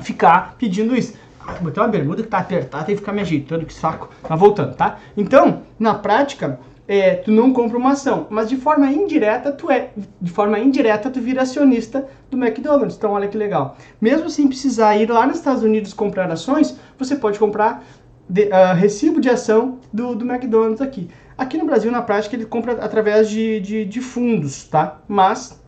ficar 0.00 0.56
pedindo 0.58 0.94
isso. 0.94 1.14
Ah, 1.40 1.54
botar 1.54 1.82
uma 1.82 1.88
bermuda 1.88 2.22
que 2.22 2.28
tá 2.28 2.38
apertada, 2.38 2.84
que 2.84 2.96
ficar 2.96 3.12
me 3.12 3.22
ajeitando, 3.22 3.64
que 3.64 3.72
saco. 3.72 4.10
Tá 4.22 4.36
voltando, 4.36 4.74
tá? 4.74 4.98
Então, 5.16 5.62
na 5.78 5.94
prática, 5.94 6.60
é, 6.86 7.14
tu 7.14 7.30
não 7.30 7.52
compra 7.52 7.78
uma 7.78 7.92
ação, 7.92 8.26
mas 8.30 8.48
de 8.48 8.56
forma 8.56 8.90
indireta 8.90 9.52
tu 9.52 9.70
é, 9.70 9.90
de 10.20 10.28
forma 10.28 10.58
indireta 10.58 11.08
tu 11.08 11.20
vira 11.20 11.42
acionista 11.42 12.06
do 12.28 12.36
McDonald's. 12.36 12.96
Então 12.96 13.12
olha 13.12 13.28
que 13.28 13.38
legal. 13.38 13.76
Mesmo 14.00 14.28
sem 14.28 14.48
precisar 14.48 14.96
ir 14.96 15.08
lá 15.08 15.24
nos 15.24 15.36
Estados 15.36 15.62
Unidos 15.62 15.94
comprar 15.94 16.28
ações, 16.32 16.76
você 16.98 17.14
pode 17.14 17.38
comprar 17.38 17.84
de, 18.30 18.44
uh, 18.44 18.74
recibo 18.76 19.20
de 19.20 19.28
ação 19.28 19.78
do, 19.92 20.14
do 20.14 20.24
McDonald's 20.24 20.80
aqui. 20.80 21.10
Aqui 21.36 21.58
no 21.58 21.66
Brasil, 21.66 21.90
na 21.90 22.00
prática, 22.00 22.36
ele 22.36 22.46
compra 22.46 22.72
através 22.74 23.28
de, 23.28 23.60
de, 23.60 23.84
de 23.84 24.00
fundos, 24.00 24.64
tá? 24.64 25.00
Mas, 25.08 25.60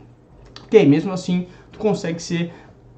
ok, 0.64 0.86
mesmo 0.86 1.12
assim, 1.12 1.48
tu 1.72 1.78
consegue 1.78 2.22
ser, 2.22 2.52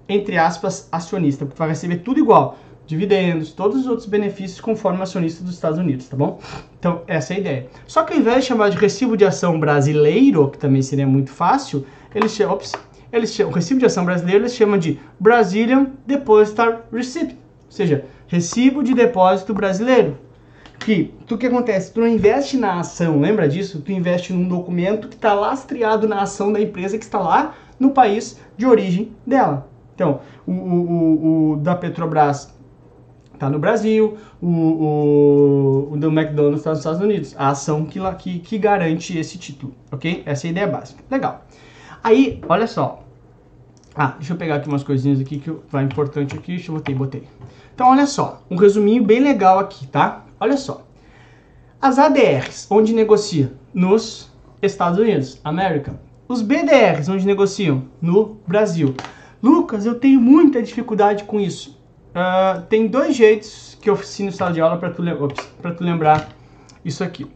entre 0.09 0.37
aspas, 0.37 0.89
acionista, 0.93 1.47
porque 1.47 1.59
vai 1.59 1.69
receber 1.69 1.99
tudo 1.99 2.21
igual. 2.21 2.59
Dividendos, 2.87 3.53
todos 3.53 3.81
os 3.81 3.87
outros 3.87 4.07
benefícios 4.07 4.61
conforme 4.61 5.01
acionista 5.01 5.43
dos 5.43 5.55
Estados 5.55 5.79
Unidos, 5.79 6.07
tá 6.07 6.17
bom? 6.17 6.39
Então, 6.79 7.01
essa 7.07 7.33
é 7.33 7.37
a 7.37 7.41
ideia. 7.41 7.67
Só 7.87 8.03
que 8.03 8.13
ao 8.13 8.19
invés 8.19 8.41
de 8.41 8.49
chamar 8.49 8.69
de 8.69 8.77
recibo 8.77 9.17
de 9.17 9.25
ação 9.25 9.59
brasileiro, 9.59 10.51
que 10.51 10.59
também 10.59 10.83
seria 10.83 11.07
muito 11.07 11.31
fácil, 11.31 11.87
eles 12.15 12.33
chamam, 12.33 12.57
ops, 12.57 12.73
eles 13.11 13.33
chamam, 13.33 13.53
o 13.53 13.55
recibo 13.55 13.81
de 13.81 13.87
ação 13.87 14.05
brasileiro 14.05 14.43
eles 14.43 14.55
chamam 14.55 14.77
de 14.77 15.01
Brazilian 15.19 15.87
Depositar 16.07 16.83
Receipt, 16.93 17.33
ou 17.33 17.73
seja, 17.73 18.05
recibo 18.27 18.83
de 18.83 18.95
depósito 18.95 19.55
brasileiro. 19.55 20.19
Que 20.79 21.15
tu 21.27 21.39
que 21.39 21.47
acontece? 21.47 21.93
Tu 21.93 22.01
não 22.01 22.09
investe 22.09 22.57
na 22.57 22.81
ação, 22.81 23.21
lembra 23.21 23.49
disso? 23.49 23.81
Tu 23.81 23.93
investe 23.93 24.33
num 24.33 24.47
documento 24.47 25.09
que 25.09 25.15
está 25.15 25.33
lastreado 25.33 26.07
na 26.07 26.23
ação 26.23 26.53
da 26.53 26.61
empresa 26.61 26.99
que 26.99 27.05
está 27.05 27.19
lá 27.19 27.55
no 27.79 27.91
país 27.91 28.39
de 28.57 28.67
origem 28.67 29.13
dela. 29.27 29.69
Então, 29.95 30.21
o, 30.47 30.53
o, 30.53 31.53
o 31.53 31.57
da 31.57 31.75
Petrobras 31.75 32.53
está 33.33 33.49
no 33.49 33.59
Brasil, 33.59 34.17
o, 34.41 34.47
o, 34.47 35.89
o, 35.93 35.97
do 35.97 36.09
McDonald's 36.09 36.61
está 36.61 36.71
nos 36.71 36.81
Estados 36.81 37.01
Unidos. 37.01 37.35
A 37.39 37.49
ação 37.51 37.85
que, 37.85 38.01
que, 38.19 38.39
que 38.41 38.59
garante 38.59 39.17
esse 39.17 39.39
título, 39.39 39.75
ok? 39.93 40.23
Essa 40.27 40.47
é 40.47 40.49
a 40.49 40.51
ideia 40.51 40.67
básica. 40.67 41.03
Legal. 41.11 41.45
Aí, 42.03 42.41
olha 42.49 42.67
só. 42.67 43.04
Ah, 43.97 44.15
deixa 44.19 44.33
eu 44.33 44.37
pegar 44.37 44.57
aqui 44.57 44.69
umas 44.69 44.83
coisinhas 44.83 45.21
aqui 45.21 45.39
que 45.39 45.53
vai 45.71 45.85
importante 45.85 46.35
aqui. 46.35 46.53
Deixa 46.57 46.73
eu 46.73 46.77
botei, 46.77 46.95
botei. 46.95 47.23
Então, 47.73 47.89
olha 47.89 48.07
só, 48.07 48.43
um 48.51 48.57
resuminho 48.57 49.05
bem 49.05 49.21
legal 49.21 49.59
aqui, 49.59 49.87
tá? 49.87 50.25
Olha 50.41 50.57
só. 50.57 50.85
As 51.81 51.99
ADRs, 51.99 52.67
onde 52.71 52.93
negocia? 52.93 53.53
Nos 53.73 54.31
Estados 54.61 54.99
Unidos, 54.99 55.41
América. 55.45 55.99
Os 56.27 56.43
BDRs, 56.43 57.09
onde 57.09 57.27
negociam? 57.27 57.85
No 58.01 58.41
Brasil. 58.47 58.95
Lucas, 59.43 59.87
eu 59.87 59.95
tenho 59.95 60.21
muita 60.21 60.63
dificuldade 60.63 61.25
com 61.25 61.39
isso. 61.39 61.79
Uh, 62.11 62.63
tem 62.63 62.87
dois 62.87 63.15
jeitos 63.15 63.77
que 63.81 63.91
eu 63.91 63.95
ensino 63.95 64.31
no 64.31 64.37
sala 64.37 64.53
de 64.53 64.61
aula 64.61 64.77
para 64.77 64.91
tu, 64.91 65.03
tu 65.77 65.85
lembrar 65.85 66.31
isso 66.85 67.05
aqui. 67.05 67.27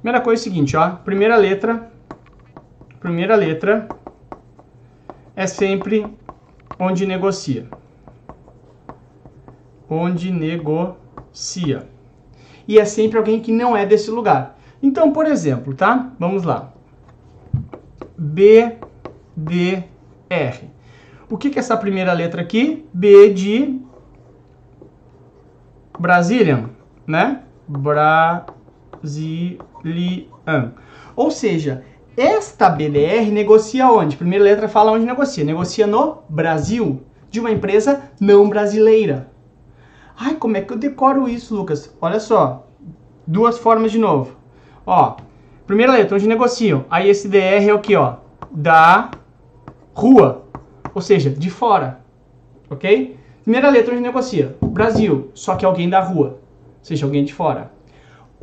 Primeira 0.00 0.20
coisa 0.20 0.40
é 0.40 0.42
o 0.42 0.44
seguinte, 0.44 0.76
ó. 0.76 0.90
Primeira 0.90 1.36
letra. 1.36 1.90
Primeira 2.98 3.36
letra 3.36 3.88
é 5.34 5.46
sempre 5.46 6.06
onde 6.78 7.06
negocia 7.06 7.68
onde 9.92 10.30
negocia. 10.30 11.86
E 12.66 12.78
é 12.78 12.84
sempre 12.84 13.18
alguém 13.18 13.40
que 13.40 13.52
não 13.52 13.76
é 13.76 13.84
desse 13.84 14.10
lugar. 14.10 14.58
Então, 14.82 15.12
por 15.12 15.26
exemplo, 15.26 15.74
tá? 15.74 16.10
Vamos 16.18 16.44
lá. 16.44 16.72
B, 18.16 18.76
D, 19.36 19.84
R. 20.30 20.70
O 21.28 21.36
que, 21.36 21.50
que 21.50 21.58
é 21.58 21.60
essa 21.60 21.76
primeira 21.76 22.12
letra 22.12 22.40
aqui? 22.40 22.86
B 22.92 23.30
de 23.30 23.80
Brazilian, 25.98 26.70
né? 27.06 27.42
Brasilian. 27.68 29.58
Ou 31.14 31.30
seja, 31.30 31.84
esta 32.16 32.68
BDR 32.68 33.30
negocia 33.30 33.90
onde? 33.90 34.16
Primeira 34.16 34.44
letra 34.44 34.68
fala 34.68 34.92
onde 34.92 35.06
negocia. 35.06 35.44
Negocia 35.44 35.86
no 35.86 36.18
Brasil, 36.28 37.02
de 37.30 37.40
uma 37.40 37.50
empresa 37.50 38.02
não 38.20 38.48
brasileira. 38.48 39.30
Ai, 40.16 40.34
como 40.34 40.56
é 40.56 40.60
que 40.60 40.72
eu 40.72 40.76
decoro 40.76 41.28
isso, 41.28 41.54
Lucas? 41.54 41.94
Olha 42.00 42.20
só, 42.20 42.66
duas 43.26 43.58
formas 43.58 43.90
de 43.90 43.98
novo. 43.98 44.36
Ó, 44.86 45.16
primeira 45.66 45.92
letra, 45.92 46.16
onde 46.16 46.28
negociam. 46.28 46.84
Aí 46.90 47.08
esse 47.08 47.28
DR 47.28 47.66
é 47.68 47.72
o 47.72 47.80
que, 47.80 47.96
ó? 47.96 48.16
Da 48.50 49.10
rua, 49.94 50.44
ou 50.94 51.00
seja, 51.00 51.30
de 51.30 51.48
fora, 51.48 52.00
ok? 52.68 53.16
Primeira 53.42 53.70
letra, 53.70 53.94
onde 53.94 54.02
negocia. 54.02 54.56
Brasil, 54.60 55.30
só 55.34 55.56
que 55.56 55.64
alguém 55.64 55.88
da 55.88 56.00
rua, 56.00 56.38
ou 56.78 56.84
seja, 56.84 57.06
alguém 57.06 57.24
de 57.24 57.32
fora. 57.32 57.72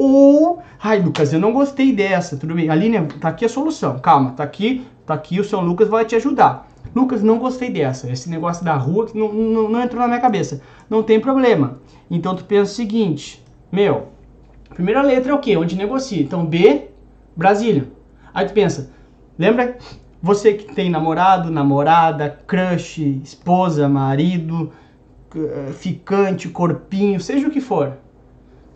Ou, 0.01 0.63
ai, 0.81 1.01
Lucas, 1.01 1.33
eu 1.33 1.41
não 1.41 1.51
gostei 1.51 1.91
dessa, 1.91 2.37
tudo 2.37 2.55
bem. 2.55 2.69
Aline, 2.69 3.05
tá 3.19 3.27
aqui 3.27 3.43
a 3.43 3.49
solução, 3.49 3.99
calma, 3.99 4.31
tá 4.31 4.45
aqui, 4.45 4.87
tá 5.05 5.13
aqui, 5.13 5.41
o 5.41 5.43
seu 5.43 5.59
Lucas 5.59 5.89
vai 5.89 6.05
te 6.05 6.15
ajudar. 6.15 6.69
Lucas, 6.95 7.21
não 7.21 7.37
gostei 7.37 7.69
dessa. 7.69 8.09
Esse 8.09 8.29
negócio 8.29 8.63
da 8.63 8.75
rua 8.75 9.07
que 9.07 9.17
não, 9.17 9.33
não, 9.33 9.69
não 9.69 9.81
entrou 9.81 9.99
na 9.99 10.07
minha 10.07 10.21
cabeça. 10.21 10.61
Não 10.89 11.03
tem 11.03 11.19
problema. 11.19 11.79
Então 12.09 12.33
tu 12.33 12.45
pensa 12.45 12.71
o 12.71 12.75
seguinte, 12.75 13.43
meu, 13.69 14.07
primeira 14.73 15.01
letra 15.01 15.33
é 15.33 15.35
o 15.35 15.39
quê? 15.39 15.57
Onde 15.57 15.75
negocia. 15.75 16.21
Então 16.21 16.45
B, 16.45 16.87
Brasília. 17.35 17.91
Aí 18.33 18.47
tu 18.47 18.53
pensa, 18.53 18.91
lembra 19.37 19.77
você 20.21 20.53
que 20.53 20.73
tem 20.73 20.89
namorado, 20.89 21.51
namorada, 21.51 22.39
crush, 22.47 22.99
esposa, 23.21 23.89
marido, 23.89 24.71
eh, 25.35 25.73
ficante, 25.73 26.47
corpinho, 26.47 27.19
seja 27.19 27.49
o 27.49 27.51
que 27.51 27.59
for. 27.59 27.97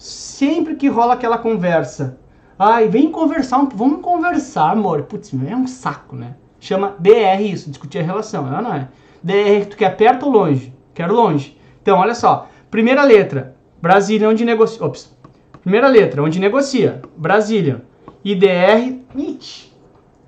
Sempre 0.03 0.75
que 0.75 0.89
rola 0.89 1.13
aquela 1.13 1.37
conversa, 1.37 2.17
ai, 2.59 2.89
vem 2.89 3.09
conversar, 3.09 3.65
vamos 3.73 4.01
conversar, 4.01 4.71
amor. 4.71 5.03
Putz, 5.03 5.31
é 5.33 5.55
um 5.55 5.65
saco, 5.65 6.13
né? 6.13 6.35
Chama 6.59 6.97
DR 6.99 7.41
isso, 7.41 7.69
discutir 7.69 7.99
a 7.99 8.03
relação, 8.03 8.45
ela 8.45 8.61
não 8.61 8.73
é? 8.73 8.89
DR, 9.23 9.65
tu 9.69 9.77
quer 9.77 9.95
perto 9.95 10.25
ou 10.25 10.31
longe? 10.33 10.75
Quero 10.93 11.15
longe. 11.15 11.57
Então, 11.81 11.99
olha 11.99 12.13
só. 12.13 12.49
Primeira 12.69 13.01
letra, 13.05 13.55
Brasília, 13.81 14.27
onde 14.27 14.43
negocia. 14.43 14.85
Ops. 14.85 15.15
Primeira 15.61 15.87
letra, 15.87 16.21
onde 16.21 16.37
negocia. 16.37 17.01
Brasília. 17.15 17.85
IDR, 18.25 18.99
it. 19.17 19.73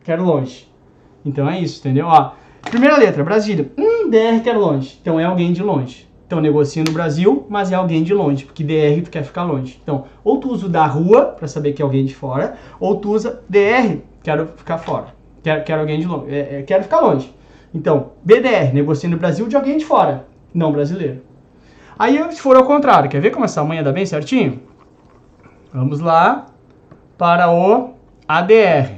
Quero 0.06 0.24
longe. 0.24 0.72
Então 1.26 1.50
é 1.50 1.60
isso, 1.60 1.82
entendeu? 1.82 2.08
Ó, 2.08 2.32
primeira 2.62 2.96
letra, 2.96 3.26
Brasília. 3.26 3.70
Hum, 3.78 4.10
DR, 4.10 4.42
quero 4.42 4.62
longe. 4.62 4.98
Então 5.02 5.20
é 5.20 5.26
alguém 5.26 5.52
de 5.52 5.62
longe. 5.62 6.08
Então 6.26 6.42
negocia 6.42 6.84
no 6.84 6.92
Brasil, 6.92 7.46
mas 7.50 7.72
é 7.72 7.76
alguém 7.76 8.04
de 8.04 8.14
longe, 8.14 8.46
porque 8.46 8.64
DR 8.64 9.02
tu 9.04 9.12
quer 9.12 9.24
ficar 9.24 9.44
longe. 9.44 9.80
Então, 9.84 10.06
ou 10.24 10.40
tu 10.40 10.52
usa 10.52 10.66
o 10.66 10.70
da 10.70 10.86
rua 10.86 11.26
para 11.26 11.48
saber 11.48 11.74
que 11.74 11.82
é 11.82 11.86
alguém 11.86 12.04
de 12.04 12.16
fora, 12.16 12.56
ou 12.80 12.96
tu 12.96 13.12
usa 13.12 13.44
DR, 13.48 14.00
quero 14.24 14.48
ficar 14.48 14.80
fora. 14.80 15.08
Quero, 15.44 15.64
quero 15.64 15.82
alguém 15.82 16.00
de 16.00 16.08
longe. 16.08 16.34
É, 16.34 16.60
é, 16.60 16.62
quero 16.64 16.84
ficar 16.84 17.00
longe. 17.00 17.32
Então, 17.74 18.12
BDR, 18.24 18.74
negocia 18.74 19.08
no 19.08 19.18
Brasil 19.18 19.48
de 19.48 19.56
alguém 19.56 19.78
de 19.78 19.86
fora, 19.86 20.26
não 20.54 20.72
brasileiro. 20.72 21.22
Aí, 21.98 22.20
se 22.32 22.42
for 22.42 22.56
ao 22.56 22.66
contrário, 22.66 23.10
quer 23.10 23.22
ver 23.22 23.30
como 23.30 23.46
essa 23.46 23.64
manha 23.64 23.84
dá 23.84 23.92
bem 23.92 24.06
certinho? 24.06 24.62
Vamos 25.72 26.00
lá 26.00 26.48
para 27.18 27.52
o 27.52 27.92
ADR. 28.28 28.96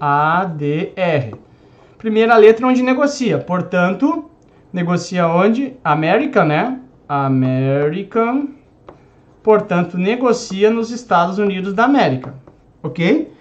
ADR. 0.00 1.36
Primeira 1.98 2.36
letra 2.36 2.66
onde 2.66 2.82
negocia. 2.82 3.38
Portanto, 3.38 4.30
negocia 4.72 5.26
onde? 5.28 5.76
American, 5.82 6.44
né? 6.44 6.80
American. 7.08 8.48
Portanto, 9.42 9.96
negocia 9.96 10.70
nos 10.70 10.90
Estados 10.90 11.38
Unidos 11.38 11.72
da 11.72 11.84
América. 11.84 12.34
Ok? 12.82 13.32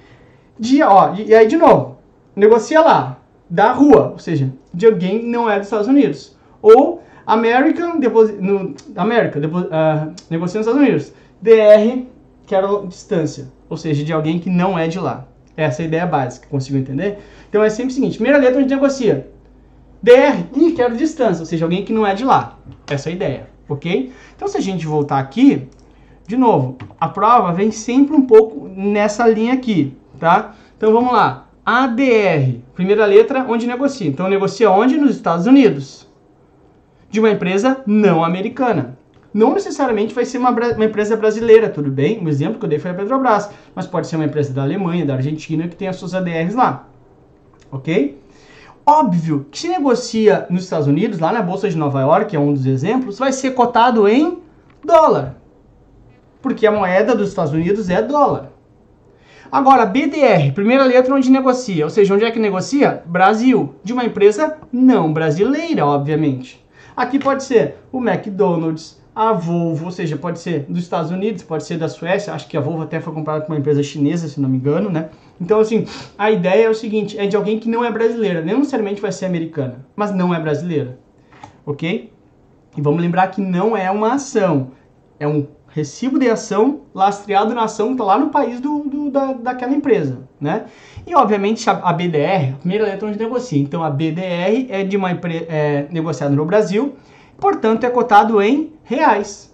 De, 0.59 0.81
ó, 0.81 1.13
e 1.15 1.33
aí, 1.35 1.47
de 1.47 1.57
novo, 1.57 1.97
negocia 2.35 2.81
lá, 2.81 3.17
da 3.49 3.71
rua, 3.71 4.11
ou 4.13 4.19
seja, 4.19 4.51
de 4.73 4.85
alguém 4.85 5.19
que 5.19 5.25
não 5.25 5.49
é 5.49 5.57
dos 5.57 5.67
Estados 5.67 5.87
Unidos. 5.87 6.35
Ou 6.61 7.03
American, 7.25 7.99
depois, 7.99 8.39
no, 8.39 8.73
América, 8.95 9.39
depois, 9.39 9.65
uh, 9.65 10.13
negocia 10.29 10.59
nos 10.59 10.67
Estados 10.67 10.75
Unidos. 10.75 11.13
DR, 11.41 12.05
quero 12.45 12.87
distância, 12.87 13.51
ou 13.69 13.77
seja, 13.77 14.03
de 14.03 14.13
alguém 14.13 14.39
que 14.39 14.49
não 14.49 14.79
é 14.79 14.87
de 14.87 14.99
lá. 14.99 15.27
Essa 15.55 15.81
é 15.81 15.85
a 15.85 15.87
ideia 15.87 16.05
básica, 16.05 16.47
consigo 16.49 16.77
entender? 16.77 17.19
Então 17.49 17.63
é 17.63 17.69
sempre 17.69 17.91
o 17.91 17.95
seguinte, 17.95 18.17
primeira 18.17 18.37
letra 18.37 18.57
a 18.57 18.61
gente 18.61 18.69
negocia. 18.69 19.27
DR, 20.07 20.45
ih, 20.55 20.71
quero 20.71 20.95
distância, 20.95 21.41
ou 21.41 21.45
seja, 21.45 21.65
alguém 21.65 21.83
que 21.83 21.91
não 21.91 22.07
é 22.07 22.15
de 22.15 22.23
lá. 22.23 22.57
Essa 22.89 23.09
é 23.09 23.11
a 23.11 23.15
ideia, 23.15 23.49
ok? 23.67 24.13
Então 24.33 24.47
se 24.47 24.55
a 24.55 24.61
gente 24.61 24.87
voltar 24.87 25.19
aqui, 25.19 25.67
de 26.25 26.37
novo, 26.37 26.77
a 26.97 27.09
prova 27.09 27.51
vem 27.51 27.71
sempre 27.71 28.15
um 28.15 28.21
pouco 28.21 28.69
nessa 28.69 29.27
linha 29.27 29.53
aqui, 29.53 29.97
tá? 30.17 30.55
Então 30.77 30.93
vamos 30.93 31.11
lá. 31.11 31.49
ADR, 31.65 32.61
primeira 32.73 33.05
letra, 33.05 33.45
onde 33.49 33.67
negocia. 33.67 34.07
Então 34.07 34.29
negocia 34.29 34.71
onde? 34.71 34.95
Nos 34.95 35.17
Estados 35.17 35.45
Unidos. 35.45 36.07
De 37.09 37.19
uma 37.19 37.29
empresa 37.29 37.81
não 37.85 38.23
americana. 38.23 38.97
Não 39.33 39.53
necessariamente 39.53 40.15
vai 40.15 40.23
ser 40.23 40.37
uma, 40.37 40.51
uma, 40.51 40.85
empresa 40.85 41.17
brasileira, 41.17 41.67
tudo 41.67 41.91
bem? 41.91 42.23
Um 42.23 42.29
exemplo 42.29 42.57
que 42.57 42.63
eu 42.63 42.69
dei 42.69 42.79
foi 42.79 42.91
a 42.91 42.93
Petrobras, 42.93 43.49
mas 43.75 43.85
pode 43.85 44.07
ser 44.07 44.15
uma 44.15 44.23
empresa 44.23 44.53
da 44.53 44.63
Alemanha, 44.63 45.05
da 45.05 45.15
Argentina, 45.15 45.67
que 45.67 45.75
tem 45.75 45.89
as 45.89 45.97
suas 45.97 46.15
ADRs 46.15 46.55
lá. 46.55 46.87
Ok? 47.69 48.17
Óbvio 48.89 49.45
que 49.51 49.59
se 49.59 49.67
negocia 49.67 50.47
nos 50.49 50.63
Estados 50.63 50.87
Unidos, 50.87 51.19
lá 51.19 51.33
na 51.33 51.41
Bolsa 51.41 51.67
de 51.67 51.75
Nova 51.75 51.99
York, 51.99 52.33
é 52.33 52.39
um 52.39 52.53
dos 52.53 52.65
exemplos, 52.65 53.19
vai 53.19 53.33
ser 53.33 53.51
cotado 53.51 54.07
em 54.07 54.39
dólar. 54.81 55.35
Porque 56.41 56.65
a 56.65 56.71
moeda 56.71 57.13
dos 57.13 57.27
Estados 57.27 57.51
Unidos 57.51 57.89
é 57.89 58.01
dólar. 58.01 58.49
Agora, 59.51 59.85
BDR, 59.85 60.53
primeira 60.53 60.85
letra 60.85 61.13
onde 61.13 61.29
negocia, 61.29 61.83
ou 61.83 61.89
seja, 61.89 62.13
onde 62.13 62.23
é 62.23 62.31
que 62.31 62.39
negocia? 62.39 63.03
Brasil, 63.05 63.75
de 63.83 63.91
uma 63.91 64.05
empresa 64.05 64.55
não 64.71 65.11
brasileira, 65.11 65.85
obviamente. 65.85 66.65
Aqui 66.95 67.19
pode 67.19 67.43
ser 67.43 67.75
o 67.91 67.99
McDonald's, 67.99 69.01
a 69.13 69.33
Volvo, 69.33 69.85
ou 69.85 69.91
seja, 69.91 70.15
pode 70.15 70.39
ser 70.39 70.65
dos 70.69 70.83
Estados 70.83 71.11
Unidos, 71.11 71.43
pode 71.43 71.65
ser 71.65 71.77
da 71.77 71.89
Suécia, 71.89 72.33
acho 72.33 72.47
que 72.47 72.55
a 72.55 72.61
Volvo 72.61 72.83
até 72.83 73.01
foi 73.01 73.13
comprada 73.13 73.41
por 73.43 73.51
uma 73.51 73.59
empresa 73.59 73.83
chinesa, 73.83 74.29
se 74.29 74.39
não 74.39 74.47
me 74.47 74.57
engano, 74.57 74.89
né? 74.89 75.09
Então, 75.39 75.59
assim, 75.59 75.85
a 76.17 76.31
ideia 76.31 76.65
é 76.65 76.69
o 76.69 76.73
seguinte, 76.73 77.17
é 77.17 77.27
de 77.27 77.35
alguém 77.35 77.59
que 77.59 77.69
não 77.69 77.85
é 77.85 77.91
brasileira, 77.91 78.41
não 78.41 78.59
necessariamente 78.59 79.01
vai 79.01 79.11
ser 79.11 79.25
americana, 79.25 79.85
mas 79.95 80.13
não 80.13 80.33
é 80.33 80.39
brasileira, 80.39 80.97
ok? 81.65 82.11
E 82.75 82.81
vamos 82.81 83.01
lembrar 83.01 83.27
que 83.27 83.41
não 83.41 83.77
é 83.77 83.89
uma 83.91 84.13
ação, 84.13 84.71
é 85.19 85.27
um 85.27 85.47
recibo 85.67 86.17
de 86.17 86.27
ação 86.27 86.81
lastreado 86.93 87.53
na 87.53 87.65
ação 87.65 87.87
que 87.87 87.93
está 87.93 88.03
lá 88.03 88.17
no 88.17 88.29
país 88.29 88.59
do, 88.59 88.79
do, 88.79 89.11
da, 89.11 89.33
daquela 89.33 89.73
empresa, 89.73 90.27
né? 90.41 90.65
E, 91.05 91.13
obviamente, 91.13 91.69
a, 91.69 91.73
a 91.73 91.93
BDR, 91.93 92.53
a 92.53 92.57
primeira 92.57 92.85
letra 92.85 93.07
onde 93.07 93.19
negocia, 93.19 93.61
então 93.61 93.83
a 93.83 93.89
BDR 93.89 94.67
é 94.69 94.83
de 94.83 94.97
uma 94.97 95.11
é, 95.11 95.87
negociada 95.91 96.35
no 96.35 96.45
Brasil, 96.45 96.95
portanto 97.39 97.83
é 97.83 97.89
cotado 97.89 98.41
em 98.41 98.73
reais. 98.83 99.53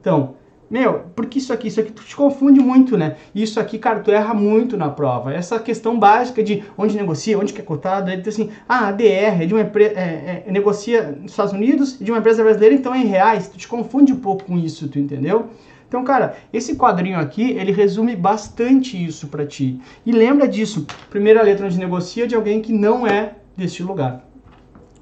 Então, 0.00 0.34
meu, 0.70 1.06
porque 1.16 1.38
isso 1.38 1.52
aqui, 1.52 1.66
isso 1.66 1.80
aqui 1.80 1.90
tu 1.90 2.04
te 2.04 2.14
confunde 2.14 2.60
muito, 2.60 2.96
né? 2.96 3.16
Isso 3.34 3.58
aqui, 3.58 3.76
cara, 3.76 3.98
tu 3.98 4.12
erra 4.12 4.32
muito 4.32 4.76
na 4.76 4.88
prova. 4.88 5.34
Essa 5.34 5.58
questão 5.58 5.98
básica 5.98 6.44
de 6.44 6.62
onde 6.78 6.96
negocia, 6.96 7.36
onde 7.36 7.52
que 7.52 7.60
é 7.60 7.64
cotado, 7.64 8.08
aí 8.08 8.22
tu 8.22 8.28
assim, 8.28 8.50
ah, 8.68 8.88
a 8.88 8.92
DR 8.92 9.42
é 9.42 9.46
de 9.46 9.52
uma 9.52 9.62
empresa, 9.62 9.98
é, 9.98 10.44
é, 10.46 10.50
negocia 10.52 11.18
nos 11.20 11.32
Estados 11.32 11.52
Unidos, 11.52 11.98
de 11.98 12.12
uma 12.12 12.18
empresa 12.18 12.44
brasileira, 12.44 12.74
então 12.74 12.94
é 12.94 12.98
em 12.98 13.06
reais. 13.06 13.48
Tu 13.48 13.58
te 13.58 13.66
confunde 13.66 14.12
um 14.12 14.20
pouco 14.20 14.44
com 14.44 14.56
isso, 14.56 14.88
tu 14.88 14.98
entendeu? 15.00 15.48
Então, 15.88 16.04
cara, 16.04 16.36
esse 16.52 16.76
quadrinho 16.76 17.18
aqui, 17.18 17.50
ele 17.50 17.72
resume 17.72 18.14
bastante 18.14 19.02
isso 19.04 19.26
para 19.26 19.44
ti. 19.44 19.80
E 20.06 20.12
lembra 20.12 20.46
disso, 20.46 20.86
primeira 21.10 21.42
letra 21.42 21.66
onde 21.66 21.76
negocia 21.76 22.28
de 22.28 22.36
alguém 22.36 22.60
que 22.62 22.72
não 22.72 23.04
é 23.04 23.34
deste 23.56 23.82
lugar. 23.82 24.29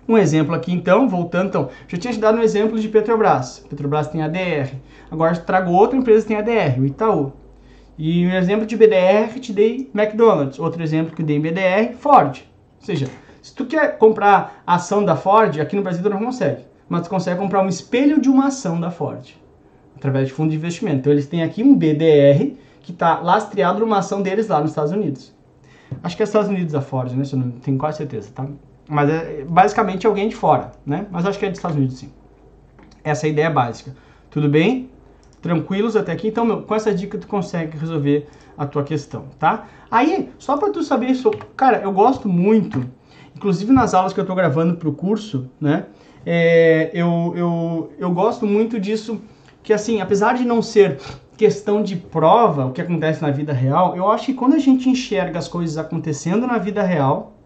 Um 0.08 0.16
exemplo 0.16 0.54
aqui 0.54 0.72
então, 0.72 1.06
voltando, 1.06 1.48
então, 1.48 1.68
já 1.86 1.98
tinha 1.98 2.12
te 2.14 2.18
dado 2.18 2.38
um 2.38 2.42
exemplo 2.42 2.80
de 2.80 2.88
Petrobras. 2.88 3.58
Petrobras 3.68 4.08
tem 4.08 4.22
ADR. 4.22 4.74
Agora 5.10 5.36
trago 5.36 5.70
outra 5.70 5.98
empresa 5.98 6.22
que 6.22 6.28
tem 6.28 6.38
ADR, 6.38 6.80
o 6.80 6.86
Itaú. 6.86 7.32
E 7.98 8.26
um 8.26 8.32
exemplo 8.32 8.64
de 8.64 8.76
BDR 8.76 9.38
te 9.38 9.52
dei 9.52 9.90
McDonald's. 9.94 10.58
Outro 10.58 10.82
exemplo 10.82 11.14
que 11.14 11.20
eu 11.20 11.26
dei 11.26 11.36
em 11.36 11.40
BDR, 11.40 11.94
Ford. 11.98 12.38
Ou 12.80 12.86
seja, 12.86 13.08
se 13.42 13.54
tu 13.54 13.66
quer 13.66 13.98
comprar 13.98 14.62
a 14.66 14.76
ação 14.76 15.04
da 15.04 15.16
Ford, 15.16 15.60
aqui 15.60 15.76
no 15.76 15.82
Brasil 15.82 16.02
tu 16.02 16.08
não 16.08 16.24
consegue. 16.24 16.62
Mas 16.88 17.02
tu 17.02 17.10
consegue 17.10 17.38
comprar 17.38 17.60
um 17.60 17.68
espelho 17.68 18.20
de 18.20 18.30
uma 18.30 18.46
ação 18.46 18.80
da 18.80 18.90
Ford. 18.90 19.34
Através 19.94 20.28
de 20.28 20.32
fundo 20.32 20.50
de 20.50 20.56
investimento. 20.56 21.00
Então 21.00 21.12
eles 21.12 21.26
têm 21.26 21.42
aqui 21.42 21.62
um 21.62 21.76
BDR 21.76 22.54
que 22.80 22.92
está 22.92 23.18
lastreado 23.20 23.80
numa 23.80 23.98
ação 23.98 24.22
deles 24.22 24.48
lá 24.48 24.60
nos 24.60 24.70
Estados 24.70 24.92
Unidos. 24.92 25.34
Acho 26.02 26.16
que 26.16 26.22
é 26.22 26.24
Estados 26.24 26.48
Unidos 26.48 26.74
a 26.74 26.80
Ford, 26.80 27.12
né? 27.12 27.24
Se 27.24 27.34
eu 27.34 27.40
não 27.40 27.50
tenho 27.50 27.76
quase 27.76 27.98
certeza, 27.98 28.30
tá? 28.32 28.46
Mas 28.88 29.10
é 29.10 29.44
basicamente 29.46 30.06
alguém 30.06 30.28
de 30.28 30.34
fora, 30.34 30.72
né? 30.84 31.06
Mas 31.10 31.26
acho 31.26 31.38
que 31.38 31.44
é 31.44 31.48
dos 31.48 31.58
Estados 31.58 31.76
Unidos, 31.76 31.98
sim. 31.98 32.10
Essa 33.04 33.26
é 33.26 33.28
a 33.28 33.32
ideia 33.32 33.50
básica. 33.50 33.94
Tudo 34.30 34.48
bem? 34.48 34.90
Tranquilos 35.42 35.94
até 35.94 36.12
aqui? 36.12 36.28
Então, 36.28 36.44
meu, 36.44 36.62
com 36.62 36.74
essa 36.74 36.92
dica 36.92 37.18
tu 37.18 37.26
consegue 37.26 37.76
resolver 37.76 38.26
a 38.56 38.66
tua 38.66 38.82
questão, 38.82 39.26
tá? 39.38 39.66
Aí, 39.90 40.30
só 40.38 40.56
para 40.56 40.70
tu 40.70 40.82
saber 40.82 41.06
isso, 41.06 41.30
cara, 41.56 41.78
eu 41.78 41.92
gosto 41.92 42.28
muito, 42.28 42.84
inclusive 43.36 43.72
nas 43.72 43.94
aulas 43.94 44.12
que 44.12 44.20
eu 44.20 44.26
tô 44.26 44.34
gravando 44.34 44.76
pro 44.76 44.92
curso, 44.92 45.48
né? 45.60 45.86
É, 46.26 46.90
eu, 46.92 47.32
eu, 47.36 47.92
eu 47.98 48.10
gosto 48.10 48.44
muito 48.44 48.80
disso, 48.80 49.20
que 49.62 49.72
assim, 49.72 50.00
apesar 50.00 50.34
de 50.34 50.44
não 50.44 50.60
ser 50.60 50.98
questão 51.36 51.82
de 51.82 51.94
prova, 51.94 52.66
o 52.66 52.72
que 52.72 52.82
acontece 52.82 53.22
na 53.22 53.30
vida 53.30 53.52
real, 53.52 53.96
eu 53.96 54.10
acho 54.10 54.26
que 54.26 54.34
quando 54.34 54.54
a 54.54 54.58
gente 54.58 54.88
enxerga 54.88 55.38
as 55.38 55.46
coisas 55.46 55.78
acontecendo 55.78 56.46
na 56.48 56.58
vida 56.58 56.82
real, 56.82 57.37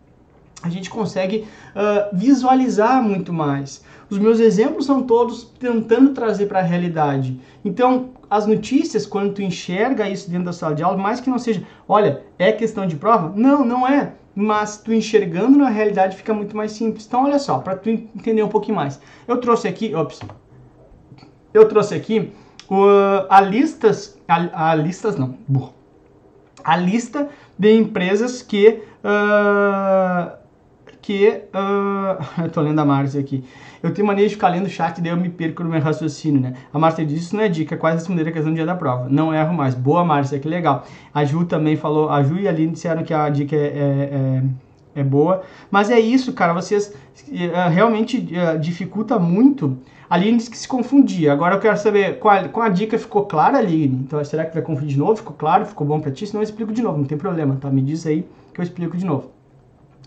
a 0.63 0.69
gente 0.69 0.89
consegue 0.89 1.47
uh, 1.75 2.17
visualizar 2.17 3.03
muito 3.03 3.33
mais. 3.33 3.85
Os 4.09 4.19
meus 4.19 4.41
exemplos 4.41 4.87
são 4.87 5.03
todos 5.03 5.45
tentando 5.59 6.11
trazer 6.11 6.47
para 6.47 6.61
a 6.61 6.63
realidade. 6.63 7.41
Então, 7.65 8.11
as 8.31 8.47
notícias, 8.47 9.07
quando 9.07 9.35
tu 9.35 9.43
enxerga 9.43 10.09
isso 10.09 10.31
dentro 10.31 10.47
da 10.47 10.53
sala 10.53 10.75
de 10.75 10.83
aula, 10.83 10.97
mais 10.97 11.21
que 11.21 11.31
não 11.31 11.39
seja, 11.39 11.63
olha, 11.89 12.23
é 12.39 12.53
questão 12.53 12.87
de 12.87 12.97
prova? 12.97 13.33
Não, 13.35 13.65
não 13.65 13.89
é. 13.89 14.13
Mas 14.35 14.79
tu 14.79 14.93
enxergando 14.93 15.59
na 15.59 15.69
realidade 15.69 16.17
fica 16.17 16.33
muito 16.33 16.57
mais 16.57 16.73
simples. 16.73 17.07
Então, 17.07 17.25
olha 17.25 17.39
só, 17.39 17.59
para 17.59 17.77
tu 17.77 17.91
entender 17.91 18.43
um 18.43 18.49
pouquinho 18.49 18.77
mais. 18.77 19.01
Eu 19.27 19.39
trouxe 19.39 19.69
aqui, 19.69 19.95
ops, 19.95 20.21
eu 21.53 21.69
trouxe 21.69 21.95
aqui 21.95 22.33
uh, 22.71 23.27
a 23.29 23.41
listas, 23.41 24.19
a, 24.27 24.71
a 24.71 24.75
listas 24.75 25.17
não, 25.17 25.37
burro, 25.47 25.75
a 26.65 26.77
lista 26.77 27.29
de 27.59 27.75
empresas 27.77 28.43
que 28.43 28.83
uh, 29.05 30.42
que. 31.03 31.43
Uh, 31.53 32.23
eu 32.45 32.49
tô 32.51 32.61
lendo 32.63 32.79
a 32.79 32.85
Márcia 32.85 33.21
aqui. 33.21 33.45
Eu 33.83 33.93
tenho 33.93 34.07
mania 34.07 34.27
de 34.27 34.35
ficar 34.35 34.49
lendo 34.49 34.67
o 34.67 34.71
chat 34.71 34.97
e 34.97 35.03
daí 35.03 35.11
eu 35.13 35.17
me 35.17 35.29
perco 35.29 35.65
no 35.65 35.71
meu 35.71 35.81
raciocínio, 35.81 36.41
né? 36.41 36.55
A 36.73 36.79
Márcia 36.79 37.05
disse: 37.05 37.25
Isso 37.25 37.37
não 37.37 37.43
é 37.43 37.49
dica, 37.49 37.75
é 37.75 37.79
quase 37.79 37.99
responder 37.99 38.27
a 38.27 38.33
questão 38.33 38.53
do 38.53 38.55
dia 38.55 38.65
da 38.65 38.77
prova. 38.77 39.09
Não 39.11 39.35
erro 39.35 39.53
mais. 39.53 39.75
Boa, 39.75 40.05
Márcia, 40.05 40.39
que 40.39 40.49
legal. 40.49 40.87
A 41.13 41.25
Ju 41.25 41.45
também 41.45 41.77
falou. 41.77 42.09
A 42.09 42.23
Ju 42.23 42.39
e 42.39 42.47
a 42.47 42.51
Aline 42.51 42.73
disseram 42.73 43.03
que 43.03 43.13
a 43.13 43.29
dica 43.29 43.57
é, 43.57 43.59
é, 43.59 44.41
é, 44.95 45.01
é 45.01 45.05
boa. 45.05 45.43
Mas 45.71 45.91
é 45.91 45.99
isso, 45.99 46.33
cara. 46.33 46.53
Vocês 46.53 46.95
uh, 47.29 47.69
realmente 47.71 48.19
uh, 48.19 48.59
dificulta 48.59 49.19
muito. 49.19 49.77
A 50.09 50.15
Aline 50.15 50.37
disse 50.37 50.51
que 50.51 50.59
se 50.59 50.69
confundia. 50.69 51.33
Agora 51.33 51.57
eu 51.57 51.61
quero 51.61 51.77
saber 51.77 52.19
qual, 52.19 52.49
qual 52.51 52.67
a 52.67 52.69
dica 52.69 52.97
ficou 52.99 53.25
clara, 53.25 53.59
Aline? 53.59 54.05
Então, 54.07 54.23
será 54.25 54.45
que 54.45 54.55
vai 54.55 54.63
confundir 54.63 54.95
de 54.95 54.99
novo? 54.99 55.17
Ficou 55.17 55.35
claro? 55.35 55.67
Ficou 55.67 55.87
bom 55.87 55.99
pra 55.99 56.13
ti? 56.13 56.27
Senão 56.27 56.41
eu 56.41 56.45
explico 56.45 56.73
de 56.73 56.83
novo, 56.83 56.99
não 56.99 57.07
tem 57.07 57.19
problema, 57.19 57.57
tá? 57.61 57.71
Me 57.71 57.83
diz 57.83 58.07
aí 58.07 58.25
que 58.53 58.61
eu 58.61 58.63
explico 58.63 58.97
de 58.97 59.07
novo. 59.07 59.31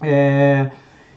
É, 0.02 0.70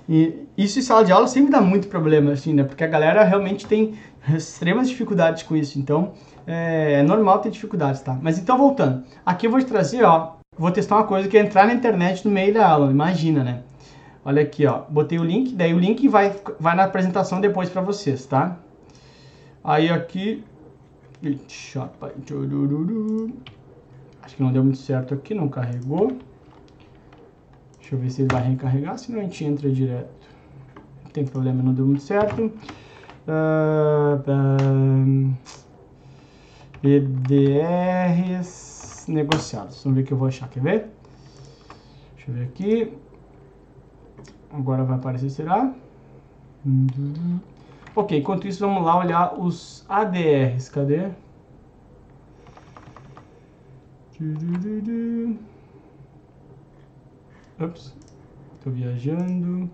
e 0.08 0.46
isso 0.56 0.78
em 0.78 0.82
sala 0.82 1.04
de 1.04 1.12
aula 1.12 1.26
sempre 1.26 1.50
dá 1.52 1.60
muito 1.60 1.88
problema, 1.88 2.32
assim, 2.32 2.54
né? 2.54 2.64
Porque 2.64 2.82
a 2.82 2.86
galera 2.86 3.22
realmente 3.24 3.66
tem 3.66 3.94
extremas 4.34 4.88
dificuldades 4.88 5.42
com 5.42 5.54
isso. 5.54 5.78
Então, 5.78 6.12
é, 6.46 6.94
é 6.94 7.02
normal 7.02 7.40
ter 7.40 7.50
dificuldades, 7.50 8.00
tá? 8.00 8.18
Mas 8.22 8.38
então, 8.38 8.56
voltando. 8.56 9.04
Aqui 9.24 9.46
eu 9.46 9.50
vou 9.50 9.60
te 9.60 9.66
trazer, 9.66 10.02
ó, 10.04 10.36
vou 10.56 10.70
testar 10.70 10.96
uma 10.96 11.04
coisa 11.04 11.28
que 11.28 11.36
é 11.36 11.40
entrar 11.40 11.66
na 11.66 11.74
internet 11.74 12.26
no 12.26 12.32
meio 12.32 12.54
da 12.54 12.66
aula, 12.66 12.90
imagina, 12.90 13.44
né? 13.44 13.62
Olha 14.24 14.42
aqui, 14.42 14.66
ó, 14.66 14.82
botei 14.88 15.18
o 15.18 15.24
link, 15.24 15.54
daí 15.54 15.74
o 15.74 15.78
link 15.78 16.08
vai, 16.08 16.34
vai 16.58 16.74
na 16.74 16.84
apresentação 16.84 17.40
depois 17.40 17.68
para 17.68 17.82
vocês, 17.82 18.24
tá? 18.26 18.58
Aí 19.62 19.90
aqui, 19.90 20.42
acho 24.22 24.36
que 24.36 24.42
não 24.42 24.52
deu 24.52 24.62
muito 24.64 24.78
certo 24.78 25.14
aqui, 25.14 25.34
não 25.34 25.48
carregou. 25.48 26.16
Deixa 27.88 27.96
eu 27.96 28.00
ver 28.00 28.10
se 28.10 28.20
ele 28.20 28.28
vai 28.30 28.42
recarregar, 28.42 28.98
senão 28.98 29.18
a 29.18 29.22
gente 29.22 29.42
entra 29.46 29.70
direto. 29.70 30.28
Não 31.04 31.10
tem 31.10 31.24
problema, 31.24 31.62
não 31.62 31.72
deu 31.72 31.86
muito 31.86 32.02
certo. 32.02 32.52
Uh, 33.26 34.20
uh, 34.28 35.34
EDRs 36.86 38.26
negociados. 39.08 39.82
Vamos 39.82 39.96
ver 39.96 40.02
o 40.02 40.06
que 40.06 40.12
eu 40.12 40.18
vou 40.18 40.28
achar, 40.28 40.50
quer 40.50 40.62
ver? 40.62 40.90
Deixa 42.14 42.30
eu 42.30 42.34
ver 42.34 42.42
aqui. 42.44 42.92
Agora 44.52 44.84
vai 44.84 44.98
aparecer, 44.98 45.30
será? 45.30 45.72
Ok, 47.96 48.18
enquanto 48.18 48.46
isso 48.46 48.60
vamos 48.60 48.84
lá 48.84 48.98
olhar 48.98 49.40
os 49.40 49.86
ADRs. 49.88 50.68
Cadê? 50.68 51.08
Ups, 57.60 57.92
tô 58.62 58.70
viajando. 58.70 59.68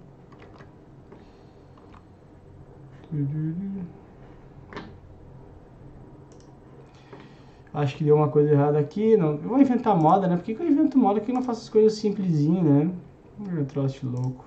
Acho 7.74 7.96
que 7.96 8.04
deu 8.04 8.16
uma 8.16 8.28
coisa 8.28 8.52
errada 8.52 8.78
aqui. 8.78 9.16
Não, 9.16 9.32
eu 9.32 9.48
vou 9.48 9.60
inventar 9.60 9.94
moda, 9.96 10.26
né? 10.26 10.36
Por 10.36 10.44
que, 10.44 10.54
que 10.54 10.62
eu 10.62 10.66
invento 10.66 10.96
moda 10.96 11.20
que 11.20 11.30
eu 11.30 11.34
não 11.34 11.42
faço 11.42 11.62
as 11.62 11.68
coisas 11.68 11.98
simplesinho, 11.98 12.62
né? 12.62 12.90
Um 13.38 13.64
troço 13.66 14.08
louco. 14.08 14.46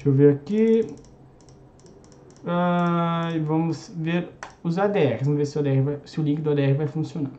Deixa 0.00 0.08
eu 0.08 0.14
ver 0.14 0.32
aqui. 0.32 0.86
Ah, 2.46 3.28
vamos 3.44 3.92
ver 3.94 4.30
os 4.64 4.78
ADRs. 4.78 5.24
Vamos 5.24 5.36
ver 5.36 5.44
se 5.44 5.58
o, 5.58 5.60
ADR 5.60 5.82
vai, 5.82 5.98
se 6.06 6.18
o 6.18 6.22
link 6.22 6.40
do 6.40 6.52
ADR 6.52 6.74
vai 6.74 6.86
funcionar. 6.86 7.30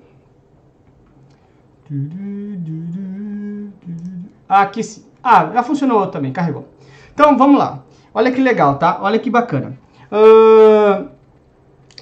Ah, 4.48 4.62
aqui 4.62 4.84
sim. 4.84 5.06
Ah, 5.24 5.50
já 5.52 5.64
funcionou 5.64 6.06
também, 6.06 6.32
carregou. 6.32 6.68
Então, 7.12 7.36
vamos 7.36 7.58
lá. 7.58 7.84
Olha 8.14 8.32
que 8.32 8.40
legal, 8.40 8.78
tá? 8.78 9.00
Olha 9.02 9.18
que 9.18 9.32
bacana. 9.32 9.76
Uh, 10.12 11.10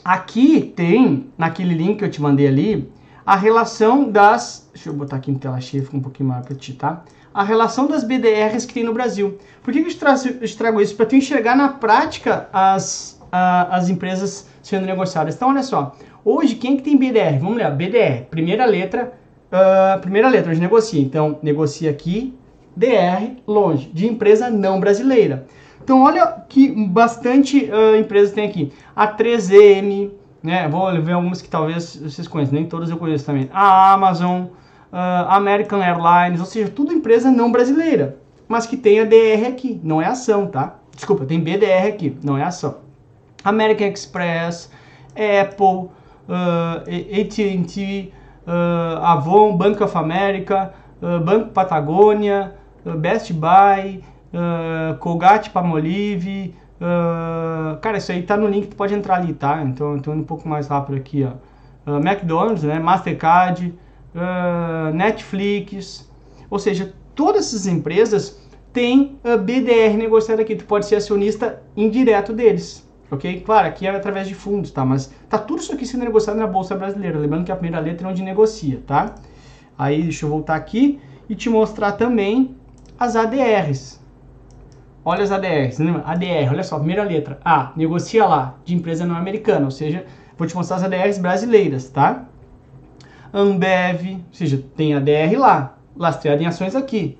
aqui 0.03 0.73
tem, 0.75 1.31
naquele 1.37 1.73
link 1.73 1.99
que 1.99 2.03
eu 2.03 2.11
te 2.11 2.21
mandei 2.21 2.47
ali, 2.49 2.91
a 3.25 3.37
relação 3.37 4.11
das... 4.11 4.69
Deixa 4.73 4.89
eu 4.89 4.93
botar 4.93 5.15
aqui 5.15 5.31
em 5.31 5.35
tela 5.35 5.61
cheia, 5.61 5.83
fica 5.83 5.95
um 5.95 6.01
pouquinho 6.01 6.27
maior 6.27 6.43
para 6.43 6.55
ti, 6.55 6.73
tá? 6.73 7.05
A 7.33 7.43
relação 7.43 7.87
das 7.87 8.03
BDRs 8.03 8.65
que 8.65 8.73
tem 8.73 8.83
no 8.83 8.93
Brasil. 8.93 9.37
Por 9.63 9.73
que, 9.73 9.83
que 9.83 10.03
eu 10.03 10.57
trago 10.57 10.81
isso? 10.81 10.95
Para 10.95 11.05
tu 11.05 11.15
enxergar 11.15 11.55
na 11.55 11.69
prática 11.69 12.49
as, 12.51 13.19
a, 13.31 13.75
as 13.75 13.89
empresas 13.89 14.47
sendo 14.61 14.85
negociadas. 14.85 15.35
Então, 15.35 15.49
olha 15.49 15.63
só. 15.63 15.95
Hoje, 16.23 16.55
quem 16.55 16.77
que 16.77 16.83
tem 16.83 16.97
BDR? 16.97 17.39
Vamos 17.39 17.57
lá, 17.57 17.69
BDR. 17.69 18.25
Primeira 18.29 18.65
letra, 18.65 19.13
uh, 19.51 19.99
primeira 20.01 20.27
letra, 20.27 20.51
hoje 20.51 20.59
negocia. 20.59 21.01
Então, 21.01 21.39
negocia 21.41 21.89
aqui, 21.89 22.35
DR, 22.75 23.37
longe, 23.47 23.89
de 23.93 24.07
empresa 24.07 24.49
não 24.49 24.79
brasileira. 24.79 25.45
Então, 25.83 26.03
olha 26.03 26.25
que 26.47 26.69
bastante 26.87 27.69
uh, 27.71 27.95
empresas 27.97 28.31
tem 28.33 28.45
aqui. 28.45 28.71
A 28.95 29.07
3M, 29.07 30.11
né? 30.43 30.67
Vou 30.67 30.89
ver 31.01 31.13
algumas 31.13 31.41
que 31.41 31.49
talvez 31.49 31.95
vocês 31.95 32.27
conheçam, 32.27 32.55
nem 32.55 32.65
todas 32.65 32.89
eu 32.89 32.97
conheço 32.97 33.25
também. 33.25 33.49
A 33.53 33.93
Amazon, 33.93 34.45
American 34.91 35.81
Airlines, 35.81 36.39
ou 36.39 36.45
seja, 36.45 36.69
tudo 36.69 36.91
empresa 36.91 37.29
não 37.31 37.51
brasileira, 37.51 38.17
mas 38.47 38.65
que 38.65 38.75
tem 38.75 38.99
a 38.99 39.05
DR 39.05 39.47
aqui, 39.47 39.79
não 39.83 40.01
é 40.01 40.05
ação, 40.05 40.47
tá? 40.47 40.79
Desculpa, 40.95 41.25
tem 41.25 41.39
BDR 41.39 41.87
aqui, 41.87 42.17
não 42.23 42.37
é 42.37 42.43
ação. 42.43 42.77
American 43.43 43.87
Express, 43.87 44.69
Apple, 45.15 45.89
uh, 46.27 46.81
AT&T, 46.81 48.13
uh, 48.45 49.03
Avon, 49.03 49.55
Bank 49.55 49.81
of 49.81 49.97
America, 49.97 50.73
uh, 51.01 51.23
Banco 51.23 51.49
Patagônia, 51.49 52.53
uh, 52.85 52.97
Best 52.97 53.31
Buy, 53.33 54.03
uh, 54.33 54.97
Colgate 54.97 55.49
Palmolive, 55.51 56.55
uh, 56.81 57.77
cara, 57.79 57.97
isso 57.97 58.11
aí 58.11 58.23
tá 58.23 58.35
no 58.35 58.47
link, 58.47 58.67
tu 58.67 58.75
pode 58.75 58.93
entrar 58.93 59.15
ali, 59.15 59.33
tá? 59.33 59.61
Então, 59.63 59.95
eu 59.95 60.01
tô 60.01 60.11
indo 60.11 60.21
um 60.21 60.25
pouco 60.25 60.47
mais 60.47 60.67
rápido 60.67 60.97
aqui, 60.97 61.25
ó. 61.25 61.33
Uh, 61.89 61.97
McDonald's, 61.97 62.63
né, 62.63 62.77
Mastercard, 62.77 63.73
uh, 64.15 64.93
Netflix, 64.93 66.09
ou 66.49 66.59
seja, 66.59 66.93
todas 67.15 67.47
essas 67.47 67.67
empresas 67.67 68.41
têm 68.73 69.19
uh, 69.23 69.37
BDR 69.37 69.97
negociado 69.97 70.39
aqui. 70.39 70.55
Tu 70.55 70.65
pode 70.65 70.85
ser 70.85 70.95
acionista 70.95 71.61
indireto 71.75 72.33
deles, 72.33 72.87
ok? 73.09 73.41
Claro, 73.41 73.67
aqui 73.67 73.87
é 73.87 73.89
através 73.89 74.27
de 74.27 74.35
fundos, 74.35 74.71
tá? 74.71 74.85
Mas 74.85 75.13
tá 75.27 75.37
tudo 75.37 75.61
isso 75.61 75.73
aqui 75.73 75.85
sendo 75.85 76.03
negociado 76.03 76.37
na 76.37 76.47
Bolsa 76.47 76.75
Brasileira. 76.75 77.19
Lembrando 77.19 77.45
que 77.45 77.51
a 77.51 77.55
primeira 77.55 77.83
letra 77.83 78.07
é 78.07 78.11
onde 78.11 78.21
negocia, 78.21 78.81
tá? 78.85 79.15
Aí, 79.77 80.03
deixa 80.03 80.25
eu 80.25 80.29
voltar 80.29 80.55
aqui 80.55 80.99
e 81.29 81.35
te 81.35 81.49
mostrar 81.49 81.93
também 81.93 82.55
as 82.99 83.15
ADRs. 83.15 83.99
Olha 85.05 85.23
as 85.23 85.31
ADRs, 85.31 85.79
né? 85.79 86.01
ADR, 86.05 86.51
olha 86.51 86.63
só, 86.63 86.77
primeira 86.77 87.03
letra. 87.03 87.39
A, 87.43 87.71
negocia 87.75 88.25
lá, 88.25 88.57
de 88.65 88.75
empresa 88.75 89.05
não 89.05 89.15
americana, 89.15 89.65
ou 89.65 89.71
seja, 89.71 90.05
vou 90.37 90.45
te 90.45 90.55
mostrar 90.55 90.77
as 90.77 90.83
ADRs 90.83 91.17
brasileiras, 91.17 91.89
tá? 91.89 92.25
Ambev, 93.33 94.15
ou 94.15 94.19
seja, 94.33 94.63
tem 94.75 94.93
a 94.93 94.99
DR 94.99 95.37
lá, 95.37 95.77
lastreada 95.95 96.41
em 96.41 96.45
ações 96.45 96.75
aqui. 96.75 97.17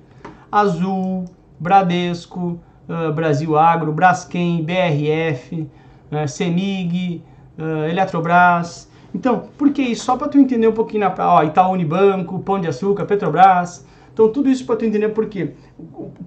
Azul, 0.50 1.24
Bradesco, 1.58 2.58
uh, 2.88 3.12
Brasil 3.12 3.56
Agro, 3.56 3.92
Braskem, 3.92 4.64
BRF, 4.64 5.68
uh, 6.10 6.28
Semig, 6.28 7.22
uh, 7.58 7.88
Eletrobras. 7.88 8.90
Então, 9.14 9.48
por 9.56 9.72
que 9.72 9.82
isso? 9.82 10.04
Só 10.04 10.16
para 10.16 10.28
tu 10.28 10.38
entender 10.38 10.66
um 10.66 10.72
pouquinho 10.72 11.00
na 11.00 11.14
ó, 11.18 11.42
Itaú 11.42 11.72
Unibanco, 11.72 12.38
Pão 12.40 12.60
de 12.60 12.68
Açúcar, 12.68 13.04
Petrobras. 13.04 13.86
Então, 14.12 14.28
tudo 14.28 14.48
isso 14.48 14.66
para 14.66 14.76
tu 14.76 14.84
entender 14.84 15.10
por 15.10 15.26
quê. 15.26 15.52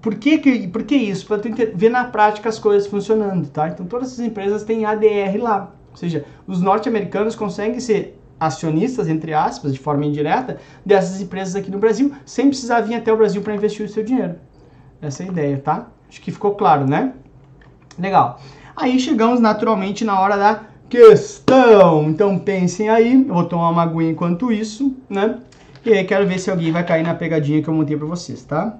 Por 0.02 0.16
que, 0.16 0.38
que, 0.38 0.68
por 0.68 0.84
que 0.84 0.96
isso? 0.96 1.28
Para 1.28 1.40
tu 1.40 1.50
ver 1.76 1.90
na 1.90 2.06
prática 2.06 2.50
as 2.50 2.58
coisas 2.58 2.88
funcionando, 2.88 3.50
tá? 3.50 3.68
Então, 3.70 3.86
todas 3.86 4.14
essas 4.14 4.26
empresas 4.26 4.64
têm 4.64 4.86
ADR 4.86 5.38
lá. 5.40 5.72
Ou 5.92 5.98
seja, 5.98 6.26
os 6.48 6.62
norte-americanos 6.62 7.36
conseguem 7.36 7.80
ser 7.80 8.20
acionistas, 8.46 9.08
entre 9.08 9.34
aspas, 9.34 9.74
de 9.74 9.80
forma 9.80 10.06
indireta, 10.06 10.58
dessas 10.86 11.22
empresas 11.22 11.56
aqui 11.56 11.72
no 11.72 11.80
Brasil, 11.80 12.12
sem 12.26 12.48
precisar 12.48 12.82
vir 12.82 12.96
até 12.96 13.12
o 13.12 13.18
Brasil 13.18 13.42
para 13.42 13.56
investir 13.56 13.86
o 13.86 13.90
seu 13.90 14.04
dinheiro. 14.04 14.36
Essa 15.02 15.24
é 15.24 15.26
a 15.26 15.30
ideia, 15.30 15.58
tá? 15.58 15.88
Acho 16.10 16.22
que 16.22 16.32
ficou 16.32 16.56
claro, 16.56 16.86
né? 16.86 17.14
Legal. 17.98 18.40
Aí 18.76 19.00
chegamos 19.00 19.40
naturalmente 19.40 20.04
na 20.04 20.20
hora 20.20 20.38
da 20.38 20.62
questão. 20.90 22.10
Então 22.10 22.38
pensem 22.38 22.90
aí, 22.90 23.26
eu 23.28 23.34
vou 23.34 23.46
tomar 23.46 23.70
uma 23.70 23.84
aguinha 23.84 24.12
enquanto 24.12 24.52
isso, 24.52 24.96
né? 25.10 25.40
E 25.86 25.92
aí 25.92 26.04
quero 26.06 26.28
ver 26.28 26.40
se 26.40 26.50
alguém 26.50 26.72
vai 26.72 26.86
cair 26.86 27.04
na 27.04 27.14
pegadinha 27.14 27.62
que 27.62 27.68
eu 27.68 27.74
montei 27.74 27.98
para 27.98 28.08
vocês, 28.08 28.44
tá? 28.44 28.78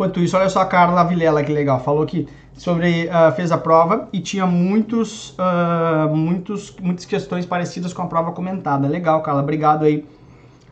Enquanto 0.00 0.18
isso, 0.18 0.34
olha 0.34 0.48
só 0.48 0.62
a 0.62 0.64
Carla 0.64 1.04
Vilela, 1.04 1.44
que 1.44 1.52
legal. 1.52 1.78
Falou 1.78 2.06
que 2.06 2.26
sobre 2.54 3.04
uh, 3.08 3.30
fez 3.36 3.52
a 3.52 3.58
prova 3.58 4.08
e 4.10 4.18
tinha 4.18 4.46
muitos, 4.46 5.36
uh, 5.38 6.08
muitos, 6.16 6.74
muitas 6.80 7.04
questões 7.04 7.44
parecidas 7.44 7.92
com 7.92 8.00
a 8.00 8.06
prova 8.06 8.32
comentada. 8.32 8.88
Legal, 8.88 9.20
Carla. 9.20 9.42
Obrigado 9.42 9.84
aí 9.84 10.06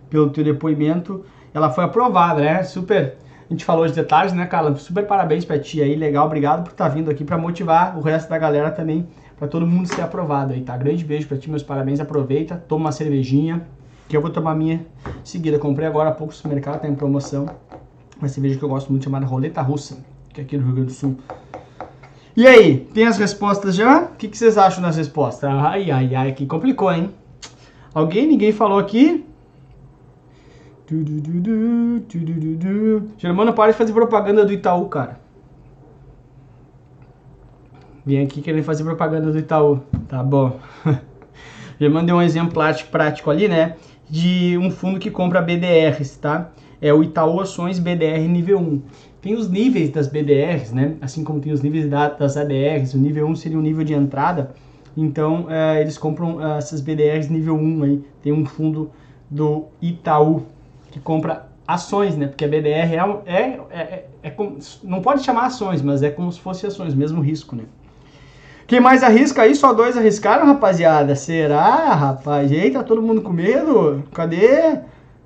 pelo 0.08 0.30
teu 0.30 0.42
depoimento. 0.42 1.26
Ela 1.52 1.68
foi 1.68 1.84
aprovada, 1.84 2.40
né? 2.40 2.62
Super. 2.62 3.18
A 3.50 3.52
gente 3.52 3.66
falou 3.66 3.84
os 3.84 3.92
detalhes, 3.92 4.32
né, 4.32 4.46
Carla? 4.46 4.74
Super 4.76 5.06
parabéns 5.06 5.44
pra 5.44 5.58
ti 5.58 5.82
aí. 5.82 5.94
Legal, 5.94 6.24
obrigado 6.24 6.64
por 6.64 6.70
estar 6.70 6.88
tá 6.88 6.94
vindo 6.94 7.10
aqui 7.10 7.22
para 7.22 7.36
motivar 7.36 7.98
o 7.98 8.00
resto 8.00 8.30
da 8.30 8.38
galera 8.38 8.70
também, 8.70 9.06
para 9.38 9.46
todo 9.46 9.66
mundo 9.66 9.92
ser 9.92 10.00
aprovado 10.00 10.54
aí, 10.54 10.62
tá? 10.62 10.74
Grande 10.74 11.04
beijo 11.04 11.28
pra 11.28 11.36
ti, 11.36 11.50
meus 11.50 11.62
parabéns. 11.62 12.00
Aproveita, 12.00 12.64
toma 12.66 12.86
uma 12.86 12.92
cervejinha, 12.92 13.60
que 14.08 14.16
eu 14.16 14.22
vou 14.22 14.30
tomar 14.30 14.54
minha 14.54 14.86
seguida. 15.22 15.58
Comprei 15.58 15.86
agora 15.86 16.08
há 16.08 16.12
pouco 16.12 16.32
no 16.32 16.36
supermercado, 16.38 16.80
tá 16.80 16.88
em 16.88 16.94
promoção. 16.94 17.46
Uma 18.18 18.28
cerveja 18.28 18.58
que 18.58 18.64
eu 18.64 18.68
gosto 18.68 18.90
muito 18.90 19.04
chamada 19.04 19.24
Roleta 19.24 19.62
Russa, 19.62 19.98
que 20.32 20.40
é 20.40 20.44
aqui 20.44 20.56
no 20.56 20.64
Rio 20.64 20.74
Grande 20.74 20.88
do 20.88 20.94
Sul. 20.94 21.16
E 22.36 22.46
aí, 22.46 22.78
tem 22.92 23.06
as 23.06 23.16
respostas 23.16 23.74
já? 23.74 24.02
O 24.02 24.16
que, 24.16 24.28
que 24.28 24.36
vocês 24.36 24.58
acham 24.58 24.82
das 24.82 24.96
respostas? 24.96 25.50
Ai, 25.50 25.90
ai, 25.90 26.14
ai, 26.14 26.32
que 26.32 26.46
complicou, 26.46 26.92
hein? 26.92 27.10
Alguém? 27.94 28.26
Ninguém 28.26 28.52
falou 28.52 28.78
aqui? 28.78 29.24
Germano, 33.18 33.52
para 33.52 33.72
de 33.72 33.78
fazer 33.78 33.92
propaganda 33.92 34.44
do 34.44 34.52
Itaú, 34.52 34.88
cara. 34.88 35.20
Vem 38.06 38.22
aqui 38.22 38.40
querendo 38.40 38.64
fazer 38.64 38.84
propaganda 38.84 39.30
do 39.30 39.38
Itaú. 39.38 39.80
Tá 40.08 40.22
bom. 40.22 40.58
Germano 41.78 42.06
deu 42.06 42.16
um 42.16 42.22
exemplo 42.22 42.60
prático 42.90 43.30
ali, 43.30 43.48
né? 43.48 43.76
De 44.08 44.56
um 44.58 44.70
fundo 44.70 44.98
que 44.98 45.10
compra 45.10 45.42
BDRs, 45.42 46.16
tá? 46.16 46.50
É 46.80 46.92
o 46.92 47.02
Itaú 47.02 47.40
Ações 47.40 47.78
BDR 47.78 48.20
nível 48.28 48.58
1. 48.58 48.82
Tem 49.20 49.34
os 49.34 49.48
níveis 49.48 49.90
das 49.90 50.06
BDRs, 50.06 50.72
né? 50.72 50.94
Assim 51.00 51.24
como 51.24 51.40
tem 51.40 51.52
os 51.52 51.60
níveis 51.60 51.88
das 51.88 52.36
ADRs. 52.36 52.94
O 52.94 52.98
nível 52.98 53.26
1 53.26 53.36
seria 53.36 53.58
o 53.58 53.62
nível 53.62 53.84
de 53.84 53.94
entrada. 53.94 54.54
Então, 54.96 55.46
é, 55.48 55.80
eles 55.80 55.98
compram 55.98 56.44
é, 56.44 56.58
essas 56.58 56.80
BDRs 56.80 57.28
nível 57.28 57.56
1 57.56 57.82
aí. 57.82 58.04
Tem 58.22 58.32
um 58.32 58.46
fundo 58.46 58.90
do 59.28 59.66
Itaú 59.82 60.44
que 60.90 61.00
compra 61.00 61.48
ações, 61.66 62.16
né? 62.16 62.26
Porque 62.26 62.44
a 62.44 62.48
BDR 62.48 62.94
é, 62.94 63.20
é, 63.26 63.60
é, 63.70 64.04
é 64.22 64.30
como, 64.30 64.58
não 64.82 65.02
pode 65.02 65.22
chamar 65.22 65.46
ações, 65.46 65.82
mas 65.82 66.02
é 66.02 66.10
como 66.10 66.32
se 66.32 66.40
fosse 66.40 66.66
ações, 66.66 66.94
mesmo 66.94 67.20
risco, 67.20 67.54
né? 67.54 67.64
Quem 68.66 68.80
mais 68.80 69.02
arrisca 69.02 69.42
aí? 69.42 69.54
Só 69.54 69.72
dois 69.72 69.96
arriscaram, 69.96 70.46
rapaziada? 70.46 71.14
Será, 71.14 71.94
rapaz? 71.94 72.52
Eita, 72.52 72.82
todo 72.82 73.02
mundo 73.02 73.22
com 73.22 73.32
medo? 73.32 74.02
Cadê? 74.12 74.80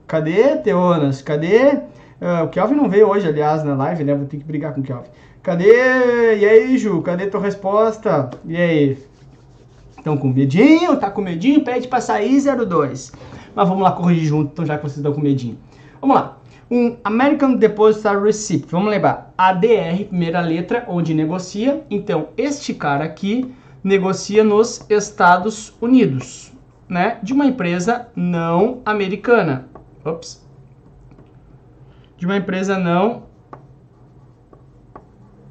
Cadê, 0.07 0.57
Teonas? 0.57 1.23
Cadê? 1.23 1.75
Uh, 2.21 2.45
o 2.45 2.49
Kelvin 2.49 2.75
não 2.75 2.89
veio 2.89 3.09
hoje, 3.09 3.27
aliás, 3.27 3.65
na 3.65 3.75
live, 3.75 4.05
né? 4.05 4.15
Vou 4.15 4.27
ter 4.27 4.37
que 4.37 4.45
brigar 4.45 4.75
com 4.75 4.81
o 4.81 4.85
Kelvin. 4.85 5.09
Cadê? 5.43 6.37
E 6.39 6.45
aí, 6.45 6.79
Ju? 6.79 7.03
Cadê 7.03 7.27
tua 7.27 7.41
resposta? 7.41 8.31
E 8.47 8.57
aí? 8.57 8.99
Estão 9.99 10.17
com 10.17 10.29
medinho? 10.29 10.97
Tá 10.97 11.11
com 11.11 11.21
medinho? 11.21 11.65
Pede 11.65 11.89
pra 11.89 12.01
sair 12.01 12.41
02. 12.41 13.13
Mas 13.55 13.69
vamos 13.69 13.83
lá 13.83 13.93
corrigir 13.93 14.25
junto, 14.25 14.53
então 14.53 14.65
já 14.65 14.77
que 14.77 14.83
vocês 14.83 14.99
estão 14.99 15.13
com 15.13 15.21
medinho. 15.21 15.59
Vamos 16.01 16.17
lá. 16.17 16.39
Um 16.71 16.97
American 17.05 17.55
Depositary 17.55 18.23
Receipt. 18.23 18.67
Vamos 18.71 18.91
lembrar. 18.91 19.33
ADR, 19.37 20.05
primeira 20.09 20.41
letra, 20.41 20.85
onde 20.89 21.13
negocia. 21.13 21.85
Então, 21.91 22.29
este 22.37 22.73
cara 22.73 23.05
aqui 23.05 23.53
negocia 23.85 24.43
nos 24.43 24.85
Estados 24.89 25.75
Unidos, 25.81 26.53
né? 26.89 27.19
De 27.23 27.33
uma 27.33 27.47
empresa 27.47 28.09
não 28.17 28.81
americana. 28.85 29.67
Ops 30.05 30.43
de 32.23 32.27
uma 32.27 32.37
empresa 32.37 32.79
não 32.79 33.25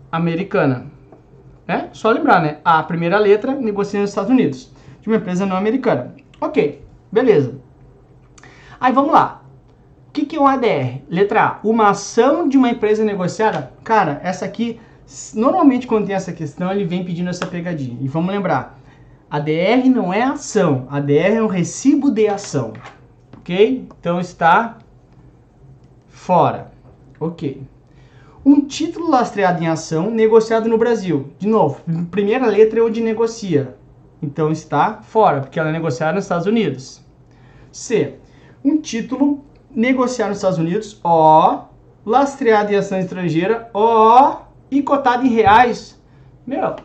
americana. 0.10 0.86
É 1.68 1.90
só 1.92 2.10
lembrar, 2.12 2.42
né? 2.42 2.60
A 2.64 2.82
primeira 2.82 3.20
letra 3.20 3.54
negocia 3.54 4.00
nos 4.00 4.12
Estados 4.12 4.32
Unidos. 4.32 4.72
De 5.02 5.10
uma 5.10 5.18
empresa 5.18 5.46
não 5.46 5.58
americana. 5.58 6.16
Ok, 6.40 6.82
beleza. 7.12 7.60
Aí 8.80 8.94
vamos 8.94 9.12
lá. 9.12 9.44
O 10.08 10.12
que, 10.14 10.26
que 10.26 10.38
é 10.38 10.40
um 10.40 10.48
ADR? 10.48 11.02
Letra 11.10 11.44
A, 11.44 11.60
uma 11.62 11.90
ação 11.90 12.48
de 12.48 12.58
uma 12.58 12.70
empresa 12.70 13.04
negociada. 13.04 13.74
Cara, 13.84 14.22
essa 14.24 14.46
aqui, 14.46 14.80
normalmente 15.34 15.86
quando 15.86 16.06
tem 16.06 16.16
essa 16.16 16.32
questão, 16.32 16.72
ele 16.72 16.86
vem 16.86 17.04
pedindo 17.04 17.30
essa 17.30 17.46
pegadinha. 17.46 17.98
E 18.00 18.08
vamos 18.08 18.32
lembrar, 18.32 18.80
ADR 19.30 19.90
não 19.94 20.14
é 20.14 20.24
ação, 20.24 20.88
ADR 20.90 21.36
é 21.36 21.44
um 21.44 21.48
recibo 21.48 22.10
de 22.10 22.30
ação. 22.30 22.72
Ok? 23.42 23.88
Então 24.00 24.20
está 24.20 24.78
Fora. 26.22 26.72
Ok. 27.20 27.64
Um 28.46 28.62
título 28.62 29.10
lastreado 29.10 29.64
em 29.64 29.68
ação 29.68 30.12
negociado 30.12 30.70
no 30.70 30.78
Brasil. 30.78 31.32
De 31.40 31.48
novo, 31.48 31.82
primeira 32.12 32.46
letra 32.46 32.80
é 32.80 32.84
onde 32.84 33.02
negocia. 33.02 33.76
Então 34.22 34.52
está 34.52 35.02
fora, 35.02 35.42
porque 35.42 35.60
ela 35.60 35.70
é 35.70 35.72
negociada 35.72 36.14
nos 36.14 36.26
Estados 36.26 36.46
Unidos. 36.46 37.02
C. 37.72 38.18
Um 38.64 38.80
título 38.80 39.44
negociado 39.72 40.30
nos 40.30 40.38
Estados 40.38 40.60
Unidos, 40.60 41.00
ó, 41.04 41.66
lastreado 42.06 42.72
em 42.72 42.76
ação 42.76 43.00
estrangeira, 43.00 43.72
ó, 43.74 44.42
e 44.70 44.84
cotado 44.84 45.26
em 45.26 45.30
reais. 45.30 46.00
Meu, 46.46 46.76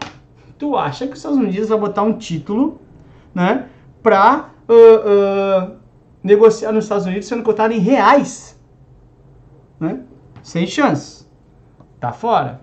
tu 0.57 0.79
acha 0.79 1.07
que 1.07 1.13
os 1.13 1.19
Estados 1.19 1.39
Unidos 1.39 1.69
vai 1.69 1.79
botar 1.79 2.05
um 2.05 2.15
título, 2.15 2.81
né, 3.35 3.69
para 4.03 4.49
uh, 4.67 5.73
uh, 5.73 5.77
negociar 6.27 6.73
nos 6.73 6.85
Estados 6.85 7.07
Unidos 7.07 7.27
sendo 7.29 7.43
cotado 7.43 7.73
em 7.73 7.79
reais? 7.79 8.57
né? 9.79 10.01
Sem 10.43 10.67
chance. 10.67 11.27
Tá 12.01 12.13
fora. 12.13 12.61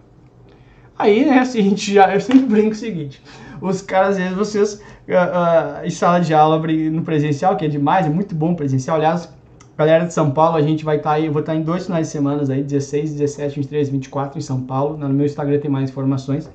Aí, 0.98 1.26
né, 1.26 1.40
assim, 1.40 1.60
a 1.62 1.64
gente 1.64 1.94
já, 1.94 2.14
eu 2.14 2.22
sempre 2.22 2.46
brinco 2.46 2.72
o 2.72 2.76
seguinte, 2.76 3.22
os 3.62 3.82
caras, 3.82 4.12
às 4.12 4.18
vezes, 4.18 4.34
vocês, 4.36 4.74
uh, 4.74 5.82
uh, 5.82 5.86
em 5.86 5.90
sala 5.90 6.20
de 6.20 6.34
aula 6.34 6.60
no 6.92 7.02
presencial, 7.04 7.56
que 7.56 7.66
é 7.66 7.68
demais, 7.68 8.06
é 8.06 8.10
muito 8.10 8.36
bom 8.36 8.54
presencial, 8.54 8.98
aliás, 8.98 9.30
galera 9.78 10.06
de 10.06 10.14
São 10.14 10.32
Paulo, 10.32 10.58
a 10.58 10.62
gente 10.62 10.86
vai 10.86 10.98
estar 10.98 11.12
tá 11.12 11.16
aí, 11.16 11.26
eu 11.26 11.32
vou 11.32 11.40
estar 11.40 11.54
tá 11.54 11.58
em 11.58 11.64
dois 11.64 11.86
finais 11.86 12.08
de 12.08 12.12
semana 12.12 12.44
aí, 12.52 12.62
16, 12.62 13.14
17, 13.14 13.56
23, 13.56 13.90
24 13.90 14.38
em 14.38 14.42
São 14.42 14.62
Paulo, 14.62 14.98
no 14.98 15.10
meu 15.10 15.26
Instagram 15.26 15.60
tem 15.60 15.72
mais 15.72 15.90
informações, 15.90 16.50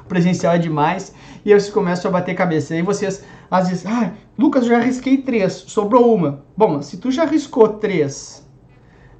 o 0.00 0.04
presencial 0.04 0.54
é 0.54 0.58
demais, 0.58 1.14
e 1.44 1.52
aí 1.52 1.58
vocês 1.58 1.72
começam 1.72 2.10
a 2.10 2.12
bater 2.12 2.34
cabeça, 2.34 2.74
aí 2.74 2.82
vocês, 2.82 3.24
às 3.50 3.68
vezes, 3.68 3.84
ah, 3.86 4.12
Lucas, 4.38 4.66
já 4.66 4.78
risquei 4.78 5.16
três, 5.18 5.52
sobrou 5.52 6.14
uma, 6.14 6.44
bom, 6.56 6.80
se 6.80 6.96
tu 6.96 7.10
já 7.10 7.24
riscou 7.24 7.68
três, 7.70 8.48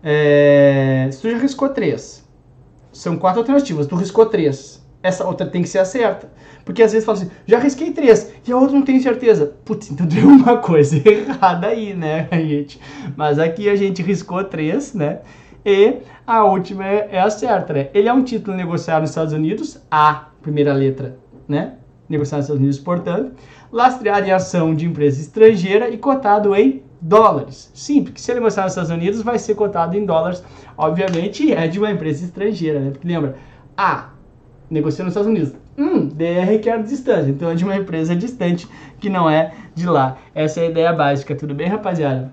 é, 0.01 1.09
se 1.11 1.21
tu 1.21 1.29
já 1.29 1.39
riscou 1.39 1.69
três, 1.71 2.25
são 2.93 3.17
quatro 3.17 3.41
alternativas, 3.41 3.89
tu 3.89 3.97
riscou 3.97 4.27
três, 4.27 4.87
essa 5.03 5.27
outra 5.27 5.47
tem 5.47 5.63
que 5.63 5.69
ser 5.69 5.79
a 5.79 5.85
certa. 5.85 6.31
Porque 6.65 6.83
às 6.83 6.93
vezes 6.93 7.07
fala 7.07 7.19
assim, 7.19 7.31
já 7.47 7.59
risquei 7.59 7.93
três, 7.93 8.33
e 8.47 8.53
a 8.53 8.57
outra 8.57 8.77
não 8.77 8.85
tem 8.85 9.01
certeza. 9.01 9.55
Putz, 9.65 9.91
então 9.91 10.07
deu 10.07 10.29
uma 10.29 10.59
coisa 10.59 10.97
errada 11.09 11.69
aí, 11.69 11.95
né, 11.95 12.29
gente? 12.33 12.81
Mas 13.17 13.39
aqui 13.39 13.69
a 13.69 13.75
gente 13.75 14.03
riscou 14.03 14.45
três, 14.45 14.95
né? 14.95 15.21
E 15.65 15.97
a 16.27 16.45
última 16.45 16.87
é, 16.87 17.09
é 17.13 17.21
a 17.21 17.31
certa, 17.31 17.73
né? 17.73 17.89
Ele 17.93 18.09
é 18.09 18.13
um 18.13 18.23
título 18.23 18.57
negociado 18.57 19.01
nos 19.01 19.11
Estados 19.11 19.33
Unidos, 19.33 19.79
a 19.91 20.29
primeira 20.43 20.73
letra, 20.73 21.19
né? 21.49 21.75
Negociado 22.09 22.41
nos 22.41 22.47
Estados 22.47 22.61
Unidos, 22.61 22.79
portanto, 22.79 23.33
lastreado 23.71 24.27
em 24.27 24.31
ação 24.31 24.75
de 24.75 24.87
empresa 24.87 25.21
estrangeira 25.21 25.89
e 25.89 25.99
cotado 25.99 26.55
em 26.55 26.83
dólares. 27.01 27.71
Sim, 27.75 28.03
porque 28.03 28.21
se 28.21 28.31
ele 28.31 28.41
mostrar 28.41 28.65
nos 28.65 28.73
Estados 28.73 28.91
Unidos, 28.91 29.23
vai 29.23 29.39
ser 29.39 29.55
cotado 29.55 29.97
em 29.97 30.05
dólares. 30.05 30.43
Obviamente, 30.77 31.53
é 31.53 31.67
de 31.67 31.79
uma 31.79 31.91
empresa 31.91 32.25
estrangeira, 32.25 32.81
né? 32.81 32.91
Porque 32.91 33.07
lembra, 33.07 33.37
A, 33.77 34.11
negocia 34.71 35.05
nos 35.05 35.13
Estados 35.13 35.29
Unidos. 35.29 35.53
Hum, 35.77 36.09
DR 36.09 36.59
quer 36.61 36.83
distância. 36.83 37.31
Então 37.31 37.51
é 37.51 37.55
de 37.55 37.65
uma 37.65 37.77
empresa 37.77 38.17
distante 38.17 38.69
que 38.99 39.09
não 39.09 39.31
é 39.31 39.53
de 39.75 39.87
lá. 39.87 40.19
Essa 40.35 40.61
é 40.61 40.67
a 40.67 40.71
ideia 40.71 40.93
básica. 40.93 41.37
Tudo 41.37 41.55
bem, 41.55 41.69
rapaziada? 41.69 42.33